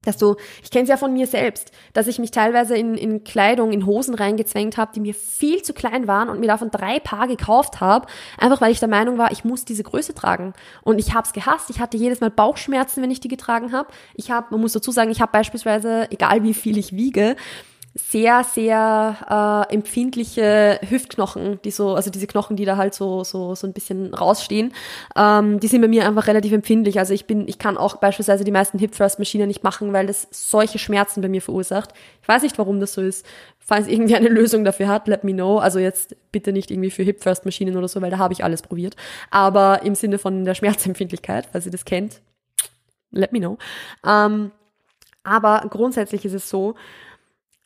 dass 0.04 0.16
du, 0.16 0.36
ich 0.62 0.70
kenne 0.70 0.84
es 0.84 0.88
ja 0.88 0.96
von 0.96 1.12
mir 1.12 1.26
selbst, 1.26 1.72
dass 1.92 2.06
ich 2.06 2.18
mich 2.18 2.30
teilweise 2.30 2.74
in, 2.74 2.94
in 2.94 3.22
Kleidung, 3.22 3.70
in 3.70 3.84
Hosen 3.84 4.14
reingezwängt 4.14 4.78
habe, 4.78 4.92
die 4.94 5.00
mir 5.00 5.14
viel 5.14 5.62
zu 5.62 5.74
klein 5.74 6.06
waren 6.08 6.30
und 6.30 6.40
mir 6.40 6.46
davon 6.46 6.70
drei 6.70 6.98
Paar 6.98 7.28
gekauft 7.28 7.80
habe, 7.80 8.06
einfach 8.38 8.62
weil 8.62 8.72
ich 8.72 8.80
der 8.80 8.88
Meinung 8.88 9.18
war, 9.18 9.30
ich 9.30 9.44
muss 9.44 9.66
diese 9.66 9.82
Größe 9.82 10.14
tragen. 10.14 10.54
Und 10.82 10.98
ich 10.98 11.12
habe 11.12 11.26
es 11.26 11.34
gehasst. 11.34 11.68
Ich 11.68 11.80
hatte 11.80 11.98
jedes 11.98 12.20
Mal 12.20 12.30
Bauchschmerzen, 12.30 13.02
wenn 13.02 13.10
ich 13.10 13.20
die 13.20 13.28
getragen 13.28 13.72
habe. 13.72 13.90
Ich 14.14 14.30
habe, 14.30 14.46
man 14.50 14.60
muss 14.60 14.72
dazu 14.72 14.90
sagen, 14.90 15.10
ich 15.10 15.20
habe 15.20 15.32
beispielsweise, 15.32 16.10
egal 16.10 16.42
wie 16.42 16.54
viel 16.54 16.78
ich 16.78 16.94
wiege, 16.94 17.36
sehr, 17.94 18.44
sehr 18.44 19.66
äh, 19.68 19.74
empfindliche 19.74 20.78
Hüftknochen, 20.88 21.60
die 21.64 21.72
so, 21.72 21.94
also 21.94 22.08
diese 22.10 22.28
Knochen, 22.28 22.54
die 22.54 22.64
da 22.64 22.76
halt 22.76 22.94
so, 22.94 23.24
so, 23.24 23.56
so 23.56 23.66
ein 23.66 23.72
bisschen 23.72 24.14
rausstehen, 24.14 24.72
ähm, 25.16 25.58
die 25.58 25.66
sind 25.66 25.80
bei 25.80 25.88
mir 25.88 26.06
einfach 26.06 26.28
relativ 26.28 26.52
empfindlich. 26.52 27.00
Also 27.00 27.14
ich 27.14 27.26
bin, 27.26 27.48
ich 27.48 27.58
kann 27.58 27.76
auch 27.76 27.96
beispielsweise 27.96 28.44
die 28.44 28.52
meisten 28.52 28.78
Hip-Thrust-Maschinen 28.78 29.48
nicht 29.48 29.64
machen, 29.64 29.92
weil 29.92 30.06
das 30.06 30.28
solche 30.30 30.78
Schmerzen 30.78 31.20
bei 31.20 31.28
mir 31.28 31.42
verursacht. 31.42 31.90
Ich 32.22 32.28
weiß 32.28 32.42
nicht, 32.42 32.58
warum 32.58 32.78
das 32.78 32.92
so 32.92 33.02
ist. 33.02 33.26
Falls 33.58 33.88
irgendwie 33.88 34.14
eine 34.14 34.28
Lösung 34.28 34.64
dafür 34.64 34.86
hat, 34.86 35.08
let 35.08 35.24
me 35.24 35.32
know. 35.32 35.58
Also 35.58 35.80
jetzt 35.80 36.14
bitte 36.30 36.52
nicht 36.52 36.70
irgendwie 36.70 36.90
für 36.92 37.02
Hip-Thrust-Maschinen 37.02 37.76
oder 37.76 37.88
so, 37.88 38.00
weil 38.00 38.10
da 38.10 38.18
habe 38.18 38.32
ich 38.32 38.44
alles 38.44 38.62
probiert. 38.62 38.94
Aber 39.32 39.82
im 39.82 39.96
Sinne 39.96 40.18
von 40.18 40.44
der 40.44 40.54
Schmerzempfindlichkeit, 40.54 41.48
falls 41.50 41.66
ihr 41.66 41.72
das 41.72 41.84
kennt, 41.84 42.20
let 43.10 43.32
me 43.32 43.40
know. 43.40 43.58
Ähm, 44.06 44.52
aber 45.24 45.66
grundsätzlich 45.68 46.24
ist 46.24 46.34
es 46.34 46.48
so, 46.48 46.76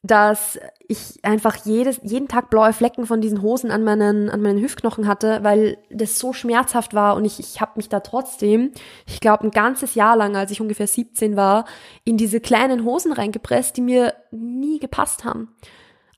dass 0.04 0.58
ich 0.86 1.24
einfach 1.24 1.56
jedes, 1.64 1.98
jeden 2.02 2.28
Tag 2.28 2.50
blaue 2.50 2.74
Flecken 2.74 3.06
von 3.06 3.22
diesen 3.22 3.40
Hosen 3.40 3.70
an 3.70 3.84
meinen, 3.84 4.28
an 4.28 4.42
meinen 4.42 4.60
Hüftknochen 4.60 5.08
hatte, 5.08 5.38
weil 5.42 5.78
das 5.90 6.18
so 6.18 6.34
schmerzhaft 6.34 6.92
war 6.92 7.16
und 7.16 7.24
ich, 7.24 7.40
ich 7.40 7.62
habe 7.62 7.72
mich 7.76 7.88
da 7.88 8.00
trotzdem, 8.00 8.72
ich 9.06 9.20
glaube, 9.20 9.44
ein 9.44 9.50
ganzes 9.50 9.94
Jahr 9.94 10.14
lang, 10.14 10.36
als 10.36 10.50
ich 10.50 10.60
ungefähr 10.60 10.86
17 10.86 11.36
war, 11.36 11.64
in 12.04 12.18
diese 12.18 12.40
kleinen 12.40 12.84
Hosen 12.84 13.12
reingepresst, 13.12 13.78
die 13.78 13.80
mir 13.80 14.12
nie 14.30 14.78
gepasst 14.78 15.24
haben. 15.24 15.54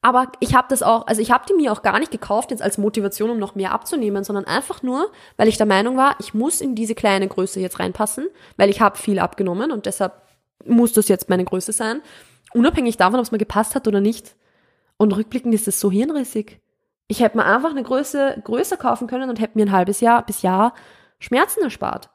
Aber 0.02 0.32
ich 0.40 0.56
habe 0.56 0.66
das 0.68 0.82
auch, 0.82 1.06
also 1.06 1.22
ich 1.22 1.30
habe 1.30 1.44
die 1.48 1.54
mir 1.54 1.70
auch 1.70 1.82
gar 1.82 2.00
nicht 2.00 2.10
gekauft 2.10 2.50
jetzt 2.50 2.62
als 2.62 2.78
Motivation, 2.78 3.30
um 3.30 3.38
noch 3.38 3.54
mehr 3.54 3.70
abzunehmen, 3.70 4.24
sondern 4.24 4.46
einfach 4.46 4.82
nur, 4.82 5.12
weil 5.36 5.46
ich 5.46 5.58
der 5.58 5.66
Meinung 5.66 5.96
war, 5.96 6.16
ich 6.18 6.34
muss 6.34 6.60
in 6.60 6.74
diese 6.74 6.96
kleine 6.96 7.28
Größe 7.28 7.60
jetzt 7.60 7.78
reinpassen, 7.78 8.26
weil 8.56 8.68
ich 8.68 8.80
habe 8.80 8.98
viel 8.98 9.20
abgenommen 9.20 9.70
und 9.70 9.86
deshalb 9.86 10.12
muss 10.64 10.92
das 10.92 11.06
jetzt 11.06 11.28
meine 11.28 11.44
Größe 11.44 11.70
sein. 11.72 12.02
Unabhängig 12.52 12.96
davon, 12.96 13.18
ob 13.18 13.24
es 13.24 13.32
mir 13.32 13.38
gepasst 13.38 13.74
hat 13.74 13.86
oder 13.88 14.00
nicht. 14.00 14.36
Und 14.96 15.14
rückblickend 15.14 15.54
ist 15.54 15.68
es 15.68 15.80
so 15.80 15.90
hirnrissig. 15.90 16.60
Ich 17.08 17.20
hätte 17.20 17.36
mir 17.36 17.44
einfach 17.44 17.70
eine 17.70 17.82
Größe 17.82 18.40
größer 18.42 18.76
kaufen 18.76 19.06
können 19.06 19.28
und 19.28 19.40
hätte 19.40 19.58
mir 19.58 19.66
ein 19.66 19.72
halbes 19.72 20.00
Jahr 20.00 20.24
bis 20.24 20.42
Jahr 20.42 20.74
Schmerzen 21.18 21.62
erspart. 21.62 22.10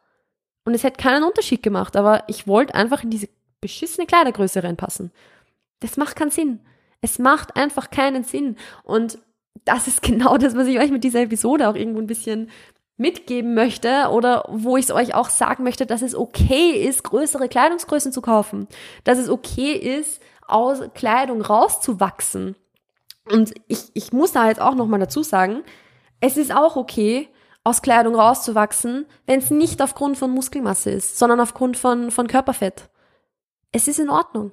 Und 0.66 0.74
es 0.74 0.84
hätte 0.84 1.02
keinen 1.02 1.24
Unterschied 1.24 1.64
gemacht, 1.64 1.96
aber 1.96 2.24
ich 2.28 2.48
wollte 2.48 2.76
einfach 2.76 3.04
in 3.04 3.10
diese 3.10 3.30
beschissene 3.62 4.08
Kleidergröße 4.08 4.64
reinpassen. 4.64 5.12
Das 5.80 5.98
macht 5.98 6.16
keinen 6.16 6.32
Sinn. 6.32 6.60
Es 7.02 7.20
macht 7.20 7.56
einfach 7.56 7.90
keinen 7.90 8.24
Sinn. 8.24 8.58
Und 8.84 9.20
das 9.66 9.88
ist 9.88 10.02
genau 10.04 10.38
das, 10.38 10.56
was 10.56 10.68
ich 10.68 10.80
euch 10.80 10.92
mit 10.92 11.04
dieser 11.04 11.22
Episode 11.22 11.70
auch 11.70 11.76
irgendwo 11.76 12.00
ein 12.00 12.08
bisschen 12.08 12.50
mitgeben 13.02 13.54
möchte 13.54 14.10
oder 14.12 14.46
wo 14.48 14.78
ich 14.78 14.86
es 14.86 14.92
euch 14.92 15.16
auch 15.16 15.30
sagen 15.30 15.64
möchte, 15.64 15.86
dass 15.86 16.02
es 16.02 16.16
okay 16.16 16.72
ist, 16.72 17.04
größere 17.04 17.50
Kleidungsgrößen 17.50 18.14
zu 18.14 18.22
kaufen. 18.22 18.68
Dass 19.04 19.18
es 19.18 19.30
okay 19.30 19.74
ist, 19.74 20.22
aus 20.48 20.82
Kleidung 20.94 21.42
rauszuwachsen. 21.42 22.56
Und 23.30 23.54
ich, 23.68 23.90
ich 23.94 24.14
muss 24.14 24.32
da 24.32 24.48
jetzt 24.48 24.62
auch 24.62 24.76
nochmal 24.76 25.00
dazu 25.00 25.24
sagen, 25.24 25.64
es 26.20 26.38
ist 26.38 26.54
auch 26.54 26.76
okay, 26.76 27.28
aus 27.64 27.82
Kleidung 27.82 28.16
rauszuwachsen, 28.16 29.06
wenn 29.26 29.40
es 29.40 29.52
nicht 29.52 29.82
aufgrund 29.82 30.18
von 30.18 30.32
Muskelmasse 30.32 30.92
ist, 30.92 31.18
sondern 31.18 31.40
aufgrund 31.40 31.78
von, 31.78 32.12
von 32.12 32.28
Körperfett. 32.28 32.90
Es 33.72 33.88
ist 33.88 34.00
in 34.00 34.10
Ordnung. 34.10 34.52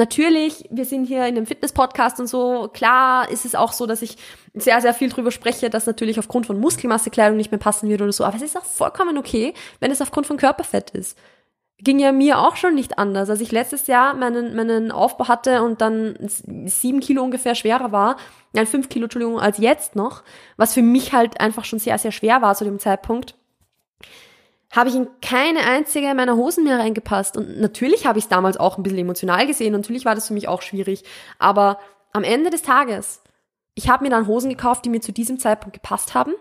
Natürlich, 0.00 0.64
wir 0.70 0.86
sind 0.86 1.04
hier 1.04 1.26
in 1.26 1.36
einem 1.36 1.44
Fitness-Podcast 1.44 2.20
und 2.20 2.26
so. 2.26 2.70
Klar 2.72 3.30
ist 3.30 3.44
es 3.44 3.54
auch 3.54 3.74
so, 3.74 3.84
dass 3.84 4.00
ich 4.00 4.16
sehr, 4.54 4.80
sehr 4.80 4.94
viel 4.94 5.10
drüber 5.10 5.30
spreche, 5.30 5.68
dass 5.68 5.84
natürlich 5.84 6.18
aufgrund 6.18 6.46
von 6.46 6.58
Muskelmasse 6.58 7.10
Kleidung 7.10 7.36
nicht 7.36 7.50
mehr 7.50 7.58
passen 7.58 7.86
wird 7.86 8.00
oder 8.00 8.10
so. 8.10 8.24
Aber 8.24 8.34
es 8.34 8.40
ist 8.40 8.56
auch 8.56 8.64
vollkommen 8.64 9.18
okay, 9.18 9.52
wenn 9.78 9.90
es 9.90 10.00
aufgrund 10.00 10.26
von 10.26 10.38
Körperfett 10.38 10.88
ist 10.92 11.18
ging 11.82 11.98
ja 11.98 12.12
mir 12.12 12.38
auch 12.38 12.56
schon 12.56 12.74
nicht 12.74 12.98
anders. 12.98 13.30
Als 13.30 13.40
ich 13.40 13.52
letztes 13.52 13.86
Jahr 13.86 14.12
meinen, 14.12 14.54
meinen 14.54 14.92
Aufbau 14.92 15.28
hatte 15.28 15.62
und 15.62 15.80
dann 15.80 16.14
sieben 16.66 17.00
Kilo 17.00 17.22
ungefähr 17.22 17.54
schwerer 17.54 17.90
war, 17.90 18.16
nein, 18.52 18.66
fünf 18.66 18.90
Kilo, 18.90 19.04
Entschuldigung, 19.04 19.40
als 19.40 19.56
jetzt 19.56 19.96
noch, 19.96 20.22
was 20.58 20.74
für 20.74 20.82
mich 20.82 21.14
halt 21.14 21.40
einfach 21.40 21.64
schon 21.64 21.78
sehr, 21.78 21.96
sehr 21.96 22.12
schwer 22.12 22.42
war 22.42 22.54
zu 22.54 22.64
dem 22.64 22.78
Zeitpunkt, 22.78 23.34
habe 24.70 24.88
ich 24.88 24.94
in 24.94 25.08
keine 25.20 25.60
einzige 25.60 26.14
meiner 26.14 26.36
Hosen 26.36 26.64
mehr 26.64 26.78
reingepasst. 26.78 27.36
Und 27.36 27.58
natürlich 27.58 28.06
habe 28.06 28.18
ich 28.18 28.24
es 28.24 28.28
damals 28.28 28.56
auch 28.56 28.78
ein 28.78 28.82
bisschen 28.82 28.98
emotional 28.98 29.46
gesehen. 29.46 29.72
Natürlich 29.72 30.04
war 30.04 30.14
das 30.14 30.28
für 30.28 30.34
mich 30.34 30.48
auch 30.48 30.62
schwierig. 30.62 31.02
Aber 31.38 31.78
am 32.12 32.22
Ende 32.22 32.50
des 32.50 32.62
Tages, 32.62 33.22
ich 33.74 33.88
habe 33.88 34.04
mir 34.04 34.10
dann 34.10 34.28
Hosen 34.28 34.48
gekauft, 34.48 34.84
die 34.84 34.90
mir 34.90 35.00
zu 35.00 35.12
diesem 35.12 35.38
Zeitpunkt 35.38 35.74
gepasst 35.74 36.14
haben, 36.14 36.34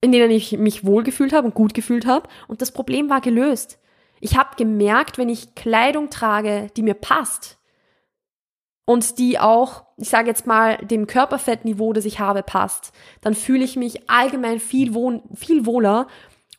in 0.00 0.12
denen 0.12 0.30
ich 0.30 0.56
mich 0.58 0.86
wohlgefühlt 0.86 1.34
habe 1.34 1.46
und 1.46 1.54
gut 1.54 1.74
gefühlt 1.74 2.06
habe. 2.06 2.28
Und 2.48 2.62
das 2.62 2.72
Problem 2.72 3.10
war 3.10 3.20
gelöst. 3.20 3.78
Ich 4.20 4.38
habe 4.38 4.56
gemerkt, 4.56 5.18
wenn 5.18 5.28
ich 5.28 5.54
Kleidung 5.54 6.08
trage, 6.08 6.68
die 6.76 6.82
mir 6.82 6.94
passt 6.94 7.58
und 8.86 9.18
die 9.18 9.38
auch, 9.38 9.84
ich 9.98 10.08
sage 10.08 10.28
jetzt 10.28 10.46
mal, 10.46 10.78
dem 10.78 11.06
Körperfettniveau, 11.06 11.92
das 11.92 12.04
ich 12.06 12.18
habe, 12.18 12.42
passt, 12.42 12.92
dann 13.20 13.34
fühle 13.34 13.64
ich 13.64 13.76
mich 13.76 14.08
allgemein 14.08 14.60
viel, 14.60 14.94
wohl, 14.94 15.22
viel 15.34 15.66
wohler 15.66 16.06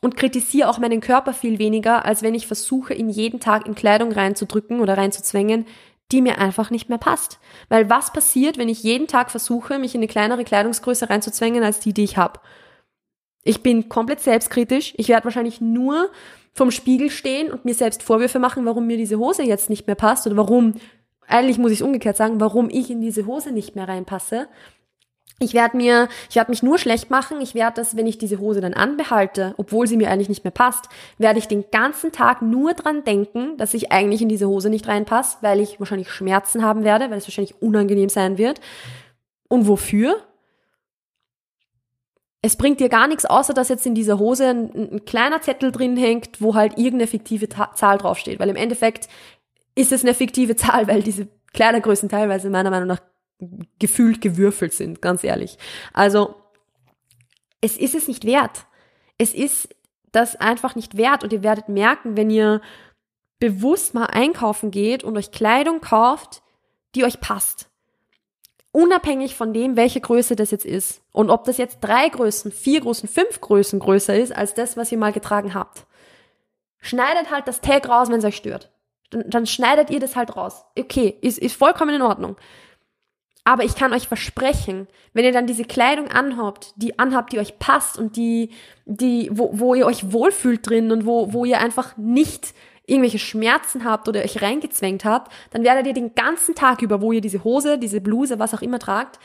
und 0.00 0.16
kritisiere 0.16 0.68
auch 0.68 0.78
meinen 0.78 1.00
Körper 1.00 1.32
viel 1.32 1.58
weniger, 1.58 2.04
als 2.04 2.22
wenn 2.22 2.34
ich 2.34 2.46
versuche, 2.46 2.94
ihn 2.94 3.08
jeden 3.08 3.40
Tag 3.40 3.66
in 3.66 3.74
Kleidung 3.74 4.12
reinzudrücken 4.12 4.80
oder 4.80 4.96
reinzuzwängen, 4.96 5.66
die 6.12 6.22
mir 6.22 6.38
einfach 6.38 6.70
nicht 6.70 6.88
mehr 6.88 6.98
passt. 6.98 7.38
Weil 7.68 7.90
was 7.90 8.12
passiert, 8.12 8.58
wenn 8.58 8.68
ich 8.68 8.82
jeden 8.82 9.06
Tag 9.06 9.30
versuche, 9.30 9.78
mich 9.78 9.94
in 9.94 10.00
eine 10.00 10.08
kleinere 10.08 10.44
Kleidungsgröße 10.44 11.10
reinzuzwängen 11.10 11.62
als 11.62 11.80
die, 11.80 11.92
die 11.92 12.04
ich 12.04 12.16
habe? 12.16 12.40
Ich 13.44 13.62
bin 13.62 13.88
komplett 13.88 14.20
selbstkritisch. 14.20 14.94
Ich 14.96 15.08
werde 15.08 15.24
wahrscheinlich 15.24 15.60
nur 15.60 16.10
vom 16.54 16.70
Spiegel 16.70 17.10
stehen 17.10 17.50
und 17.50 17.64
mir 17.64 17.74
selbst 17.74 18.02
Vorwürfe 18.02 18.38
machen, 18.38 18.64
warum 18.64 18.86
mir 18.86 18.96
diese 18.96 19.18
Hose 19.18 19.42
jetzt 19.42 19.70
nicht 19.70 19.86
mehr 19.86 19.96
passt 19.96 20.26
oder 20.26 20.36
warum, 20.36 20.74
eigentlich 21.26 21.58
muss 21.58 21.70
ich 21.70 21.80
es 21.80 21.86
umgekehrt 21.86 22.16
sagen, 22.16 22.40
warum 22.40 22.68
ich 22.70 22.90
in 22.90 23.00
diese 23.00 23.26
Hose 23.26 23.52
nicht 23.52 23.76
mehr 23.76 23.88
reinpasse. 23.88 24.48
Ich 25.40 25.54
werde 25.54 25.76
mir, 25.76 26.08
ich 26.28 26.36
werde 26.36 26.50
mich 26.50 26.62
nur 26.64 26.78
schlecht 26.78 27.10
machen. 27.10 27.40
Ich 27.40 27.54
werde 27.54 27.76
das, 27.76 27.96
wenn 27.96 28.06
ich 28.06 28.18
diese 28.18 28.40
Hose 28.40 28.60
dann 28.60 28.74
anbehalte, 28.74 29.54
obwohl 29.56 29.86
sie 29.86 29.96
mir 29.96 30.10
eigentlich 30.10 30.28
nicht 30.28 30.42
mehr 30.42 30.50
passt, 30.50 30.88
werde 31.16 31.38
ich 31.38 31.46
den 31.46 31.70
ganzen 31.70 32.10
Tag 32.10 32.42
nur 32.42 32.74
dran 32.74 33.04
denken, 33.04 33.56
dass 33.56 33.74
ich 33.74 33.92
eigentlich 33.92 34.20
in 34.20 34.28
diese 34.28 34.48
Hose 34.48 34.68
nicht 34.68 34.88
reinpasse, 34.88 35.38
weil 35.40 35.60
ich 35.60 35.78
wahrscheinlich 35.78 36.10
Schmerzen 36.10 36.64
haben 36.64 36.82
werde, 36.82 37.10
weil 37.10 37.18
es 37.18 37.28
wahrscheinlich 37.28 37.62
unangenehm 37.62 38.08
sein 38.08 38.36
wird. 38.36 38.60
Und 39.48 39.68
wofür? 39.68 40.22
es 42.42 42.56
bringt 42.56 42.80
dir 42.80 42.88
gar 42.88 43.08
nichts, 43.08 43.24
außer 43.24 43.52
dass 43.52 43.68
jetzt 43.68 43.86
in 43.86 43.94
dieser 43.94 44.18
Hose 44.18 44.46
ein, 44.46 44.92
ein 44.92 45.04
kleiner 45.04 45.40
Zettel 45.40 45.72
drin 45.72 45.96
hängt, 45.96 46.40
wo 46.40 46.54
halt 46.54 46.78
irgendeine 46.78 47.06
fiktive 47.06 47.48
Ta 47.48 47.74
Zahl 47.74 47.98
draufsteht. 47.98 48.38
Weil 48.38 48.48
im 48.48 48.56
Endeffekt 48.56 49.08
ist 49.74 49.92
es 49.92 50.02
eine 50.02 50.14
fiktive 50.14 50.56
Zahl, 50.56 50.86
weil 50.88 51.02
diese 51.02 51.28
Kleidergrößen 51.52 52.08
teilweise 52.08 52.50
meiner 52.50 52.70
Meinung 52.70 52.88
nach 52.88 53.00
gefühlt 53.78 54.20
gewürfelt 54.20 54.72
sind, 54.72 55.02
ganz 55.02 55.24
ehrlich. 55.24 55.58
Also, 55.92 56.34
es 57.60 57.76
ist 57.76 57.94
es 57.94 58.08
nicht 58.08 58.24
wert. 58.24 58.66
Es 59.16 59.34
ist 59.34 59.68
das 60.12 60.36
einfach 60.36 60.74
nicht 60.74 60.96
wert 60.96 61.24
und 61.24 61.32
ihr 61.32 61.42
werdet 61.42 61.68
merken, 61.68 62.16
wenn 62.16 62.30
ihr 62.30 62.60
bewusst 63.38 63.94
mal 63.94 64.06
einkaufen 64.06 64.70
geht 64.70 65.04
und 65.04 65.16
euch 65.16 65.30
Kleidung 65.30 65.80
kauft, 65.80 66.42
die 66.94 67.04
euch 67.04 67.20
passt 67.20 67.68
unabhängig 68.72 69.34
von 69.34 69.52
dem, 69.52 69.76
welche 69.76 70.00
Größe 70.00 70.36
das 70.36 70.50
jetzt 70.50 70.64
ist 70.64 71.02
und 71.12 71.30
ob 71.30 71.44
das 71.44 71.58
jetzt 71.58 71.78
drei 71.80 72.08
Größen, 72.08 72.52
vier 72.52 72.80
Größen, 72.80 73.08
fünf 73.08 73.40
Größen 73.40 73.78
größer 73.78 74.16
ist 74.16 74.32
als 74.32 74.54
das, 74.54 74.76
was 74.76 74.92
ihr 74.92 74.98
mal 74.98 75.12
getragen 75.12 75.54
habt. 75.54 75.86
Schneidet 76.80 77.30
halt 77.30 77.48
das 77.48 77.60
Tag 77.60 77.88
raus, 77.88 78.08
wenn 78.08 78.18
es 78.18 78.24
euch 78.24 78.36
stört. 78.36 78.70
Dann, 79.10 79.28
dann 79.28 79.46
schneidet 79.46 79.90
ihr 79.90 80.00
das 80.00 80.16
halt 80.16 80.36
raus. 80.36 80.64
Okay, 80.78 81.16
ist, 81.22 81.38
ist 81.38 81.56
vollkommen 81.56 81.94
in 81.94 82.02
Ordnung. 82.02 82.36
Aber 83.48 83.64
ich 83.64 83.76
kann 83.76 83.94
euch 83.94 84.08
versprechen, 84.08 84.88
wenn 85.14 85.24
ihr 85.24 85.32
dann 85.32 85.46
diese 85.46 85.64
Kleidung 85.64 86.08
anhabt, 86.08 86.74
die 86.76 86.98
anhabt, 86.98 87.32
die 87.32 87.38
euch 87.38 87.58
passt 87.58 87.96
und 87.96 88.14
die, 88.16 88.50
die, 88.84 89.30
wo, 89.32 89.48
wo 89.54 89.74
ihr 89.74 89.86
euch 89.86 90.12
wohlfühlt 90.12 90.68
drin 90.68 90.92
und 90.92 91.06
wo, 91.06 91.32
wo 91.32 91.46
ihr 91.46 91.58
einfach 91.58 91.96
nicht 91.96 92.52
irgendwelche 92.84 93.18
Schmerzen 93.18 93.86
habt 93.86 94.06
oder 94.06 94.20
euch 94.22 94.42
reingezwängt 94.42 95.06
habt, 95.06 95.32
dann 95.50 95.64
werdet 95.64 95.86
ihr 95.86 95.94
den 95.94 96.14
ganzen 96.14 96.56
Tag 96.56 96.82
über, 96.82 97.00
wo 97.00 97.10
ihr 97.10 97.22
diese 97.22 97.42
Hose, 97.42 97.78
diese 97.78 98.02
Bluse, 98.02 98.38
was 98.38 98.52
auch 98.52 98.60
immer 98.60 98.78
tragt, 98.78 99.18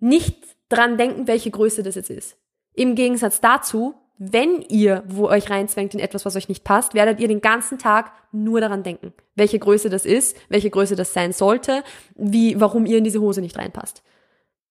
nicht 0.00 0.36
dran 0.68 0.98
denken, 0.98 1.28
welche 1.28 1.52
Größe 1.52 1.84
das 1.84 1.94
jetzt 1.94 2.10
ist. 2.10 2.36
Im 2.74 2.96
Gegensatz 2.96 3.40
dazu, 3.40 3.94
wenn 4.22 4.60
ihr 4.60 5.02
wo 5.06 5.28
euch 5.28 5.48
reinzwängt 5.48 5.94
in 5.94 6.00
etwas, 6.00 6.26
was 6.26 6.36
euch 6.36 6.50
nicht 6.50 6.62
passt, 6.62 6.92
werdet 6.92 7.20
ihr 7.20 7.28
den 7.28 7.40
ganzen 7.40 7.78
Tag 7.78 8.12
nur 8.32 8.60
daran 8.60 8.82
denken, 8.82 9.14
welche 9.34 9.58
Größe 9.58 9.88
das 9.88 10.04
ist, 10.04 10.36
welche 10.50 10.68
Größe 10.68 10.94
das 10.94 11.14
sein 11.14 11.32
sollte, 11.32 11.82
wie, 12.16 12.60
warum 12.60 12.84
ihr 12.84 12.98
in 12.98 13.04
diese 13.04 13.22
Hose 13.22 13.40
nicht 13.40 13.56
reinpasst. 13.56 14.02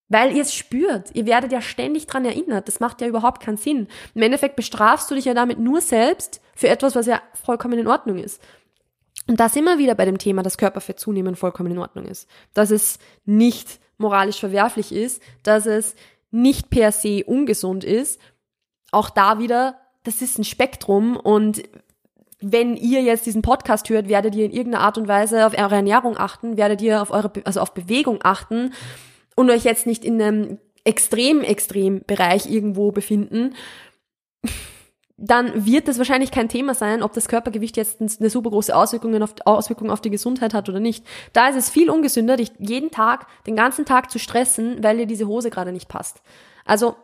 Weil 0.08 0.36
ihr 0.36 0.44
es 0.44 0.54
spürt. 0.54 1.16
Ihr 1.16 1.26
werdet 1.26 1.52
ja 1.52 1.62
ständig 1.62 2.06
dran 2.06 2.26
erinnert. 2.26 2.68
Das 2.68 2.80
macht 2.80 3.02
ja 3.02 3.08
überhaupt 3.08 3.42
keinen 3.42 3.58
Sinn. 3.58 3.88
Im 4.14 4.22
Endeffekt 4.22 4.56
bestrafst 4.56 5.10
du 5.10 5.16
dich 5.16 5.26
ja 5.26 5.34
damit 5.34 5.58
nur 5.58 5.82
selbst 5.82 6.42
für 6.56 6.68
etwas, 6.68 6.96
was 6.96 7.08
ja 7.08 7.20
vollkommen 7.34 7.80
in 7.80 7.88
Ordnung 7.88 8.20
ist. 8.20 8.44
Und 9.28 9.40
da 9.40 9.50
sind 9.50 9.64
wir 9.64 9.80
wieder 9.80 9.96
bei 9.96 10.06
dem 10.06 10.20
Thema, 10.20 10.44
dass 10.44 10.60
Körperfett 10.60 11.00
zunehmend 11.00 11.40
vollkommen 11.40 11.72
in 11.72 11.80
Ordnung 11.80 12.06
ist. 12.06 12.30
Dass 12.54 12.70
es 12.70 13.00
nicht 13.26 13.80
moralisch 13.98 14.40
verwerflich 14.40 14.92
ist, 14.92 15.24
dass 15.42 15.66
es 15.66 15.96
nicht 16.30 16.70
per 16.70 16.92
se 16.92 17.24
ungesund 17.26 17.84
ist. 17.84 18.20
Auch 18.92 19.10
da 19.10 19.40
wieder, 19.40 19.80
das 20.04 20.22
ist 20.22 20.38
ein 20.40 20.44
Spektrum 20.44 21.18
und 21.18 21.64
wenn 22.42 22.78
ihr 22.78 23.02
jetzt 23.02 23.26
diesen 23.26 23.42
Podcast 23.42 23.90
hört, 23.90 24.08
werdet 24.08 24.34
ihr 24.34 24.46
in 24.46 24.52
irgendeiner 24.52 24.84
Art 24.84 24.98
und 24.98 25.08
Weise 25.08 25.46
auf 25.46 25.58
eure 25.58 25.76
Ernährung 25.76 26.18
achten, 26.18 26.56
werdet 26.56 26.82
ihr 26.82 27.02
auf 27.02 27.12
eure, 27.12 27.32
also 27.44 27.60
auf 27.60 27.74
Bewegung 27.74 28.20
achten 28.24 28.74
und 29.36 29.50
euch 29.50 29.66
jetzt 29.66 29.86
nicht 29.86 30.06
in 30.06 30.22
einem 30.22 30.58
extrem, 30.86 31.42
extrem 31.42 32.02
Bereich 32.06 32.50
irgendwo 32.50 32.92
befinden, 32.92 33.56
dann 35.22 35.66
wird 35.66 35.90
das 35.90 35.98
wahrscheinlich 35.98 36.32
kein 36.32 36.48
Thema 36.48 36.74
sein, 36.74 37.04
ob 37.04 37.12
das 37.12 37.28
Körpergewicht 37.28 37.76
jetzt 37.76 38.00
eine 38.00 38.30
super 38.30 38.52
große 38.52 38.74
Auswirkung 38.74 39.22
auf, 39.22 39.36
Auswirkung 39.44 39.92
auf 39.92 40.00
die 40.00 40.10
Gesundheit 40.10 40.54
hat 40.54 40.70
oder 40.70 40.80
nicht. 40.80 41.06
Da 41.34 41.50
ist 41.50 41.58
es 41.58 41.70
viel 41.70 41.90
ungesünder, 41.90 42.38
dich 42.38 42.54
jeden 42.58 42.90
Tag, 42.90 43.28
den 43.46 43.58
ganzen 43.58 43.84
Tag 43.86 44.10
zu 44.12 44.18
stressen, 44.18 44.82
weil 44.82 44.98
dir 44.98 45.08
diese 45.08 45.28
Hose 45.28 45.50
gerade 45.50 45.74
nicht 45.74 45.90
passt. 45.90 46.22
Also, 46.64 46.96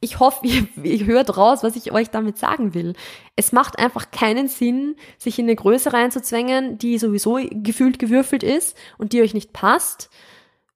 ich 0.00 0.18
hoffe, 0.18 0.46
ihr, 0.46 0.66
ihr 0.82 1.06
hört 1.06 1.36
raus, 1.36 1.62
was 1.62 1.76
ich 1.76 1.92
euch 1.92 2.10
damit 2.10 2.38
sagen 2.38 2.74
will. 2.74 2.94
Es 3.36 3.52
macht 3.52 3.78
einfach 3.78 4.10
keinen 4.10 4.48
Sinn, 4.48 4.96
sich 5.18 5.38
in 5.38 5.46
eine 5.46 5.56
Größe 5.56 5.92
reinzuzwängen, 5.92 6.78
die 6.78 6.98
sowieso 6.98 7.38
gefühlt 7.50 7.98
gewürfelt 7.98 8.42
ist 8.42 8.76
und 8.98 9.12
die 9.12 9.22
euch 9.22 9.34
nicht 9.34 9.52
passt 9.52 10.10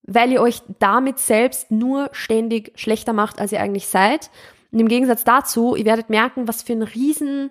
weil 0.06 0.32
ihr 0.32 0.40
euch 0.40 0.60
damit 0.78 1.18
selbst 1.18 1.70
nur 1.70 2.10
ständig 2.12 2.72
schlechter 2.78 3.12
macht, 3.12 3.40
als 3.40 3.52
ihr 3.52 3.60
eigentlich 3.60 3.86
seid. 3.88 4.30
Und 4.70 4.80
im 4.80 4.88
Gegensatz 4.88 5.24
dazu, 5.24 5.76
ihr 5.76 5.84
werdet 5.84 6.10
merken, 6.10 6.46
was 6.46 6.62
für 6.62 6.74
ein 6.74 6.82
riesen, 6.82 7.50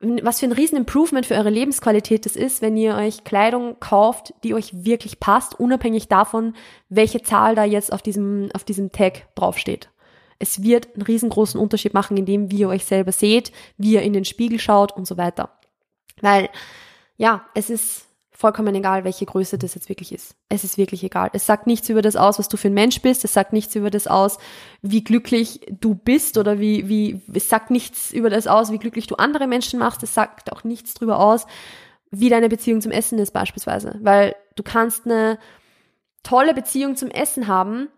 was 0.00 0.40
für 0.40 0.46
ein 0.46 0.52
riesen 0.52 0.76
Improvement 0.76 1.26
für 1.26 1.34
eure 1.34 1.50
Lebensqualität 1.50 2.24
das 2.26 2.36
ist, 2.36 2.62
wenn 2.62 2.76
ihr 2.76 2.94
euch 2.94 3.24
Kleidung 3.24 3.78
kauft, 3.80 4.34
die 4.44 4.54
euch 4.54 4.84
wirklich 4.84 5.20
passt, 5.20 5.58
unabhängig 5.58 6.08
davon, 6.08 6.54
welche 6.88 7.22
Zahl 7.22 7.54
da 7.54 7.64
jetzt 7.64 7.92
auf 7.92 8.02
diesem, 8.02 8.50
auf 8.54 8.64
diesem 8.64 8.92
Tag 8.92 9.34
draufsteht. 9.34 9.90
Es 10.40 10.62
wird 10.62 10.94
einen 10.94 11.02
riesengroßen 11.02 11.60
Unterschied 11.60 11.94
machen, 11.94 12.16
indem 12.16 12.50
wie 12.50 12.58
ihr 12.58 12.68
euch 12.68 12.84
selber 12.84 13.12
seht, 13.12 13.52
wie 13.76 13.92
ihr 13.92 14.02
in 14.02 14.12
den 14.12 14.24
Spiegel 14.24 14.58
schaut 14.58 14.96
und 14.96 15.06
so 15.06 15.16
weiter. 15.16 15.50
Weil, 16.20 16.48
ja, 17.16 17.44
es 17.54 17.70
ist, 17.70 18.06
vollkommen 18.40 18.74
egal, 18.74 19.04
welche 19.04 19.26
Größe 19.26 19.58
das 19.58 19.74
jetzt 19.74 19.90
wirklich 19.90 20.12
ist. 20.12 20.34
Es 20.48 20.64
ist 20.64 20.78
wirklich 20.78 21.04
egal. 21.04 21.28
Es 21.34 21.44
sagt 21.44 21.66
nichts 21.66 21.90
über 21.90 22.00
das 22.00 22.16
aus, 22.16 22.38
was 22.38 22.48
du 22.48 22.56
für 22.56 22.68
ein 22.68 22.74
Mensch 22.74 23.02
bist. 23.02 23.22
Es 23.22 23.34
sagt 23.34 23.52
nichts 23.52 23.74
über 23.74 23.90
das 23.90 24.06
aus, 24.06 24.38
wie 24.80 25.04
glücklich 25.04 25.60
du 25.78 25.94
bist 25.94 26.38
oder 26.38 26.58
wie, 26.58 26.88
wie, 26.88 27.20
es 27.34 27.50
sagt 27.50 27.70
nichts 27.70 28.10
über 28.12 28.30
das 28.30 28.46
aus, 28.46 28.72
wie 28.72 28.78
glücklich 28.78 29.06
du 29.06 29.16
andere 29.16 29.46
Menschen 29.46 29.78
machst. 29.78 30.02
Es 30.02 30.14
sagt 30.14 30.50
auch 30.52 30.64
nichts 30.64 30.94
darüber 30.94 31.20
aus, 31.20 31.46
wie 32.10 32.30
deine 32.30 32.48
Beziehung 32.48 32.80
zum 32.80 32.92
Essen 32.92 33.18
ist 33.18 33.32
beispielsweise. 33.32 33.98
Weil 34.00 34.34
du 34.56 34.62
kannst 34.62 35.04
eine 35.04 35.38
tolle 36.22 36.54
Beziehung 36.54 36.96
zum 36.96 37.10
Essen 37.10 37.46
haben 37.46 37.88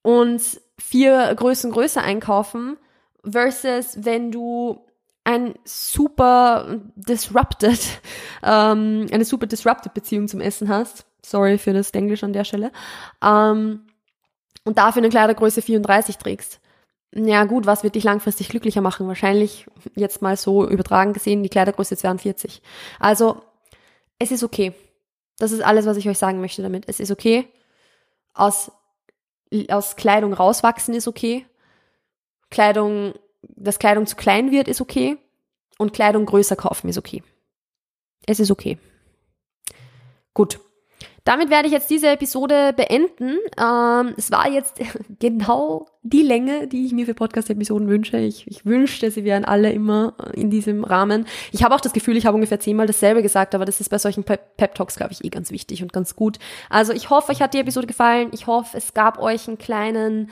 und 0.00 0.40
vier 0.80 1.34
Größen 1.34 1.70
größer 1.70 2.02
einkaufen 2.02 2.76
versus 3.24 3.98
wenn 4.04 4.32
du 4.32 4.80
ein 5.24 5.54
super 5.64 6.80
disrupted, 6.96 7.80
ähm, 8.42 9.06
eine 9.12 9.24
super 9.24 9.46
disrupted 9.46 9.94
Beziehung 9.94 10.28
zum 10.28 10.40
Essen 10.40 10.68
hast. 10.68 11.06
Sorry 11.24 11.58
für 11.58 11.72
das 11.72 11.90
Englisch 11.90 12.24
an 12.24 12.32
der 12.32 12.44
Stelle. 12.44 12.72
Ähm, 13.22 13.86
und 14.64 14.78
dafür 14.78 15.00
eine 15.00 15.10
Kleidergröße 15.10 15.62
34 15.62 16.16
trägst. 16.18 16.60
Ja 17.14 17.44
gut, 17.44 17.66
was 17.66 17.82
wird 17.82 17.96
dich 17.96 18.04
langfristig 18.04 18.48
glücklicher 18.48 18.80
machen? 18.80 19.08
Wahrscheinlich 19.08 19.66
jetzt 19.94 20.22
mal 20.22 20.36
so 20.36 20.66
übertragen 20.68 21.12
gesehen, 21.12 21.42
die 21.42 21.48
Kleidergröße 21.48 21.96
42. 21.96 22.62
Also, 22.98 23.42
es 24.18 24.30
ist 24.30 24.44
okay. 24.44 24.74
Das 25.38 25.52
ist 25.52 25.62
alles, 25.62 25.86
was 25.86 25.96
ich 25.96 26.08
euch 26.08 26.18
sagen 26.18 26.40
möchte 26.40 26.62
damit. 26.62 26.84
Es 26.86 27.00
ist 27.00 27.10
okay. 27.10 27.48
Aus, 28.32 28.70
aus 29.68 29.96
Kleidung 29.96 30.32
rauswachsen 30.32 30.94
ist 30.94 31.08
okay. 31.08 31.46
Kleidung 32.50 33.14
dass 33.42 33.78
Kleidung 33.78 34.06
zu 34.06 34.16
klein 34.16 34.50
wird, 34.50 34.68
ist 34.68 34.80
okay. 34.80 35.18
Und 35.78 35.92
Kleidung 35.92 36.26
größer 36.26 36.56
kaufen 36.56 36.88
ist 36.88 36.98
okay. 36.98 37.22
Es 38.26 38.40
ist 38.40 38.50
okay. 38.50 38.78
Gut. 40.34 40.60
Damit 41.30 41.48
werde 41.48 41.68
ich 41.68 41.72
jetzt 41.72 41.88
diese 41.88 42.08
Episode 42.08 42.72
beenden. 42.72 43.38
Ähm, 43.56 44.14
es 44.16 44.32
war 44.32 44.50
jetzt 44.50 44.80
genau 45.20 45.86
die 46.02 46.22
Länge, 46.22 46.66
die 46.66 46.84
ich 46.84 46.92
mir 46.92 47.06
für 47.06 47.14
Podcast-Episoden 47.14 47.86
wünsche. 47.86 48.18
Ich, 48.18 48.48
ich 48.48 48.66
wünschte, 48.66 49.12
sie 49.12 49.22
wären 49.22 49.44
alle 49.44 49.70
immer 49.70 50.14
in 50.34 50.50
diesem 50.50 50.82
Rahmen. 50.82 51.26
Ich 51.52 51.62
habe 51.62 51.72
auch 51.72 51.80
das 51.80 51.92
Gefühl, 51.92 52.16
ich 52.16 52.26
habe 52.26 52.34
ungefähr 52.34 52.58
zehnmal 52.58 52.88
dasselbe 52.88 53.22
gesagt, 53.22 53.54
aber 53.54 53.64
das 53.64 53.80
ist 53.80 53.90
bei 53.90 53.98
solchen 53.98 54.24
Pep-Talks, 54.24 54.96
glaube 54.96 55.12
ich, 55.12 55.24
eh 55.24 55.28
ganz 55.28 55.52
wichtig 55.52 55.84
und 55.84 55.92
ganz 55.92 56.16
gut. 56.16 56.40
Also 56.68 56.92
ich 56.92 57.10
hoffe, 57.10 57.30
euch 57.30 57.40
hat 57.40 57.54
die 57.54 57.60
Episode 57.60 57.86
gefallen. 57.86 58.30
Ich 58.32 58.48
hoffe, 58.48 58.76
es 58.76 58.92
gab 58.92 59.20
euch 59.20 59.46
einen 59.46 59.58
kleinen 59.58 60.30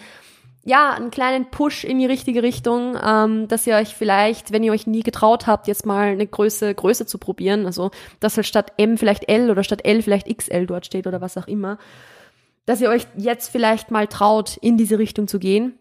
ja, 0.69 0.91
einen 0.91 1.11
kleinen 1.11 1.51
Push 1.51 1.85
in 1.85 1.99
die 1.99 2.05
richtige 2.05 2.43
Richtung, 2.43 2.95
ähm, 3.03 3.49
dass 3.49 3.67
ihr 3.67 3.75
euch 3.75 3.95
vielleicht, 3.95 4.53
wenn 4.53 4.63
ihr 4.63 4.73
euch 4.73 4.87
nie 4.87 5.03
getraut 5.03 5.47
habt, 5.47 5.67
jetzt 5.67 5.87
mal 5.87 6.09
eine 6.09 6.27
Größe, 6.27 6.75
Größe 6.75 7.07
zu 7.07 7.17
probieren, 7.17 7.65
also 7.65 7.91
dass 8.21 8.37
halt 8.37 8.47
statt 8.47 8.75
M 8.77 8.99
vielleicht 8.99 9.31
L 9.31 9.51
oder 9.51 9.65
statt 9.65 9.87
L 9.87 10.03
vielleicht 10.03 10.29
XL 10.29 10.67
dort 10.67 10.85
steht 10.85 11.07
oder 11.07 11.23
was 11.23 11.39
auch 11.39 11.47
immer, 11.47 11.79
dass 12.67 12.83
ihr 12.83 12.91
euch 12.91 13.07
jetzt 13.17 13.49
vielleicht 13.49 13.91
mal 13.91 14.09
traut, 14.09 14.59
in 14.59 14.77
diese 14.77 14.99
Richtung 14.99 15.27
zu 15.27 15.39
gehen. 15.39 15.79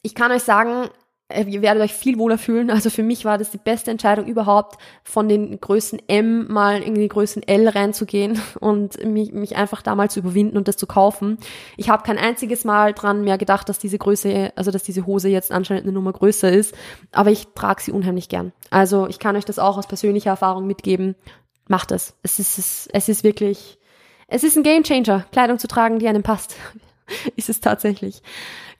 Ich 0.00 0.14
kann 0.14 0.32
euch 0.32 0.42
sagen, 0.42 0.88
ihr 1.30 1.60
werdet 1.60 1.82
euch 1.82 1.92
viel 1.92 2.18
wohler 2.18 2.38
fühlen. 2.38 2.70
Also 2.70 2.88
für 2.88 3.02
mich 3.02 3.24
war 3.24 3.36
das 3.36 3.50
die 3.50 3.58
beste 3.58 3.90
Entscheidung 3.90 4.26
überhaupt, 4.26 4.80
von 5.04 5.28
den 5.28 5.60
Größen 5.60 6.00
M 6.08 6.50
mal 6.50 6.82
in 6.82 6.94
die 6.94 7.08
Größen 7.08 7.42
L 7.46 7.68
reinzugehen 7.68 8.40
und 8.60 9.04
mich, 9.04 9.32
mich 9.32 9.56
einfach 9.56 9.82
da 9.82 9.94
mal 9.94 10.10
zu 10.10 10.20
überwinden 10.20 10.56
und 10.56 10.68
das 10.68 10.76
zu 10.76 10.86
kaufen. 10.86 11.38
Ich 11.76 11.90
habe 11.90 12.02
kein 12.02 12.18
einziges 12.18 12.64
Mal 12.64 12.94
dran 12.94 13.24
mehr 13.24 13.36
gedacht, 13.36 13.68
dass 13.68 13.78
diese 13.78 13.98
Größe, 13.98 14.52
also 14.56 14.70
dass 14.70 14.82
diese 14.82 15.06
Hose 15.06 15.28
jetzt 15.28 15.52
anscheinend 15.52 15.84
eine 15.84 15.92
Nummer 15.92 16.12
größer 16.12 16.50
ist, 16.50 16.74
aber 17.12 17.30
ich 17.30 17.48
trage 17.54 17.82
sie 17.82 17.92
unheimlich 17.92 18.28
gern. 18.28 18.52
Also 18.70 19.06
ich 19.06 19.18
kann 19.18 19.36
euch 19.36 19.44
das 19.44 19.58
auch 19.58 19.76
aus 19.76 19.86
persönlicher 19.86 20.30
Erfahrung 20.30 20.66
mitgeben. 20.66 21.14
Macht 21.68 21.92
es. 21.92 22.14
Es 22.22 22.38
ist, 22.38 22.58
es, 22.58 22.88
es 22.92 23.10
ist 23.10 23.24
wirklich, 23.24 23.78
es 24.28 24.44
ist 24.44 24.56
ein 24.56 24.62
Gamechanger, 24.62 25.26
Kleidung 25.30 25.58
zu 25.58 25.68
tragen, 25.68 25.98
die 25.98 26.08
einem 26.08 26.22
passt. 26.22 26.56
ist 27.36 27.48
es 27.48 27.60
tatsächlich. 27.60 28.22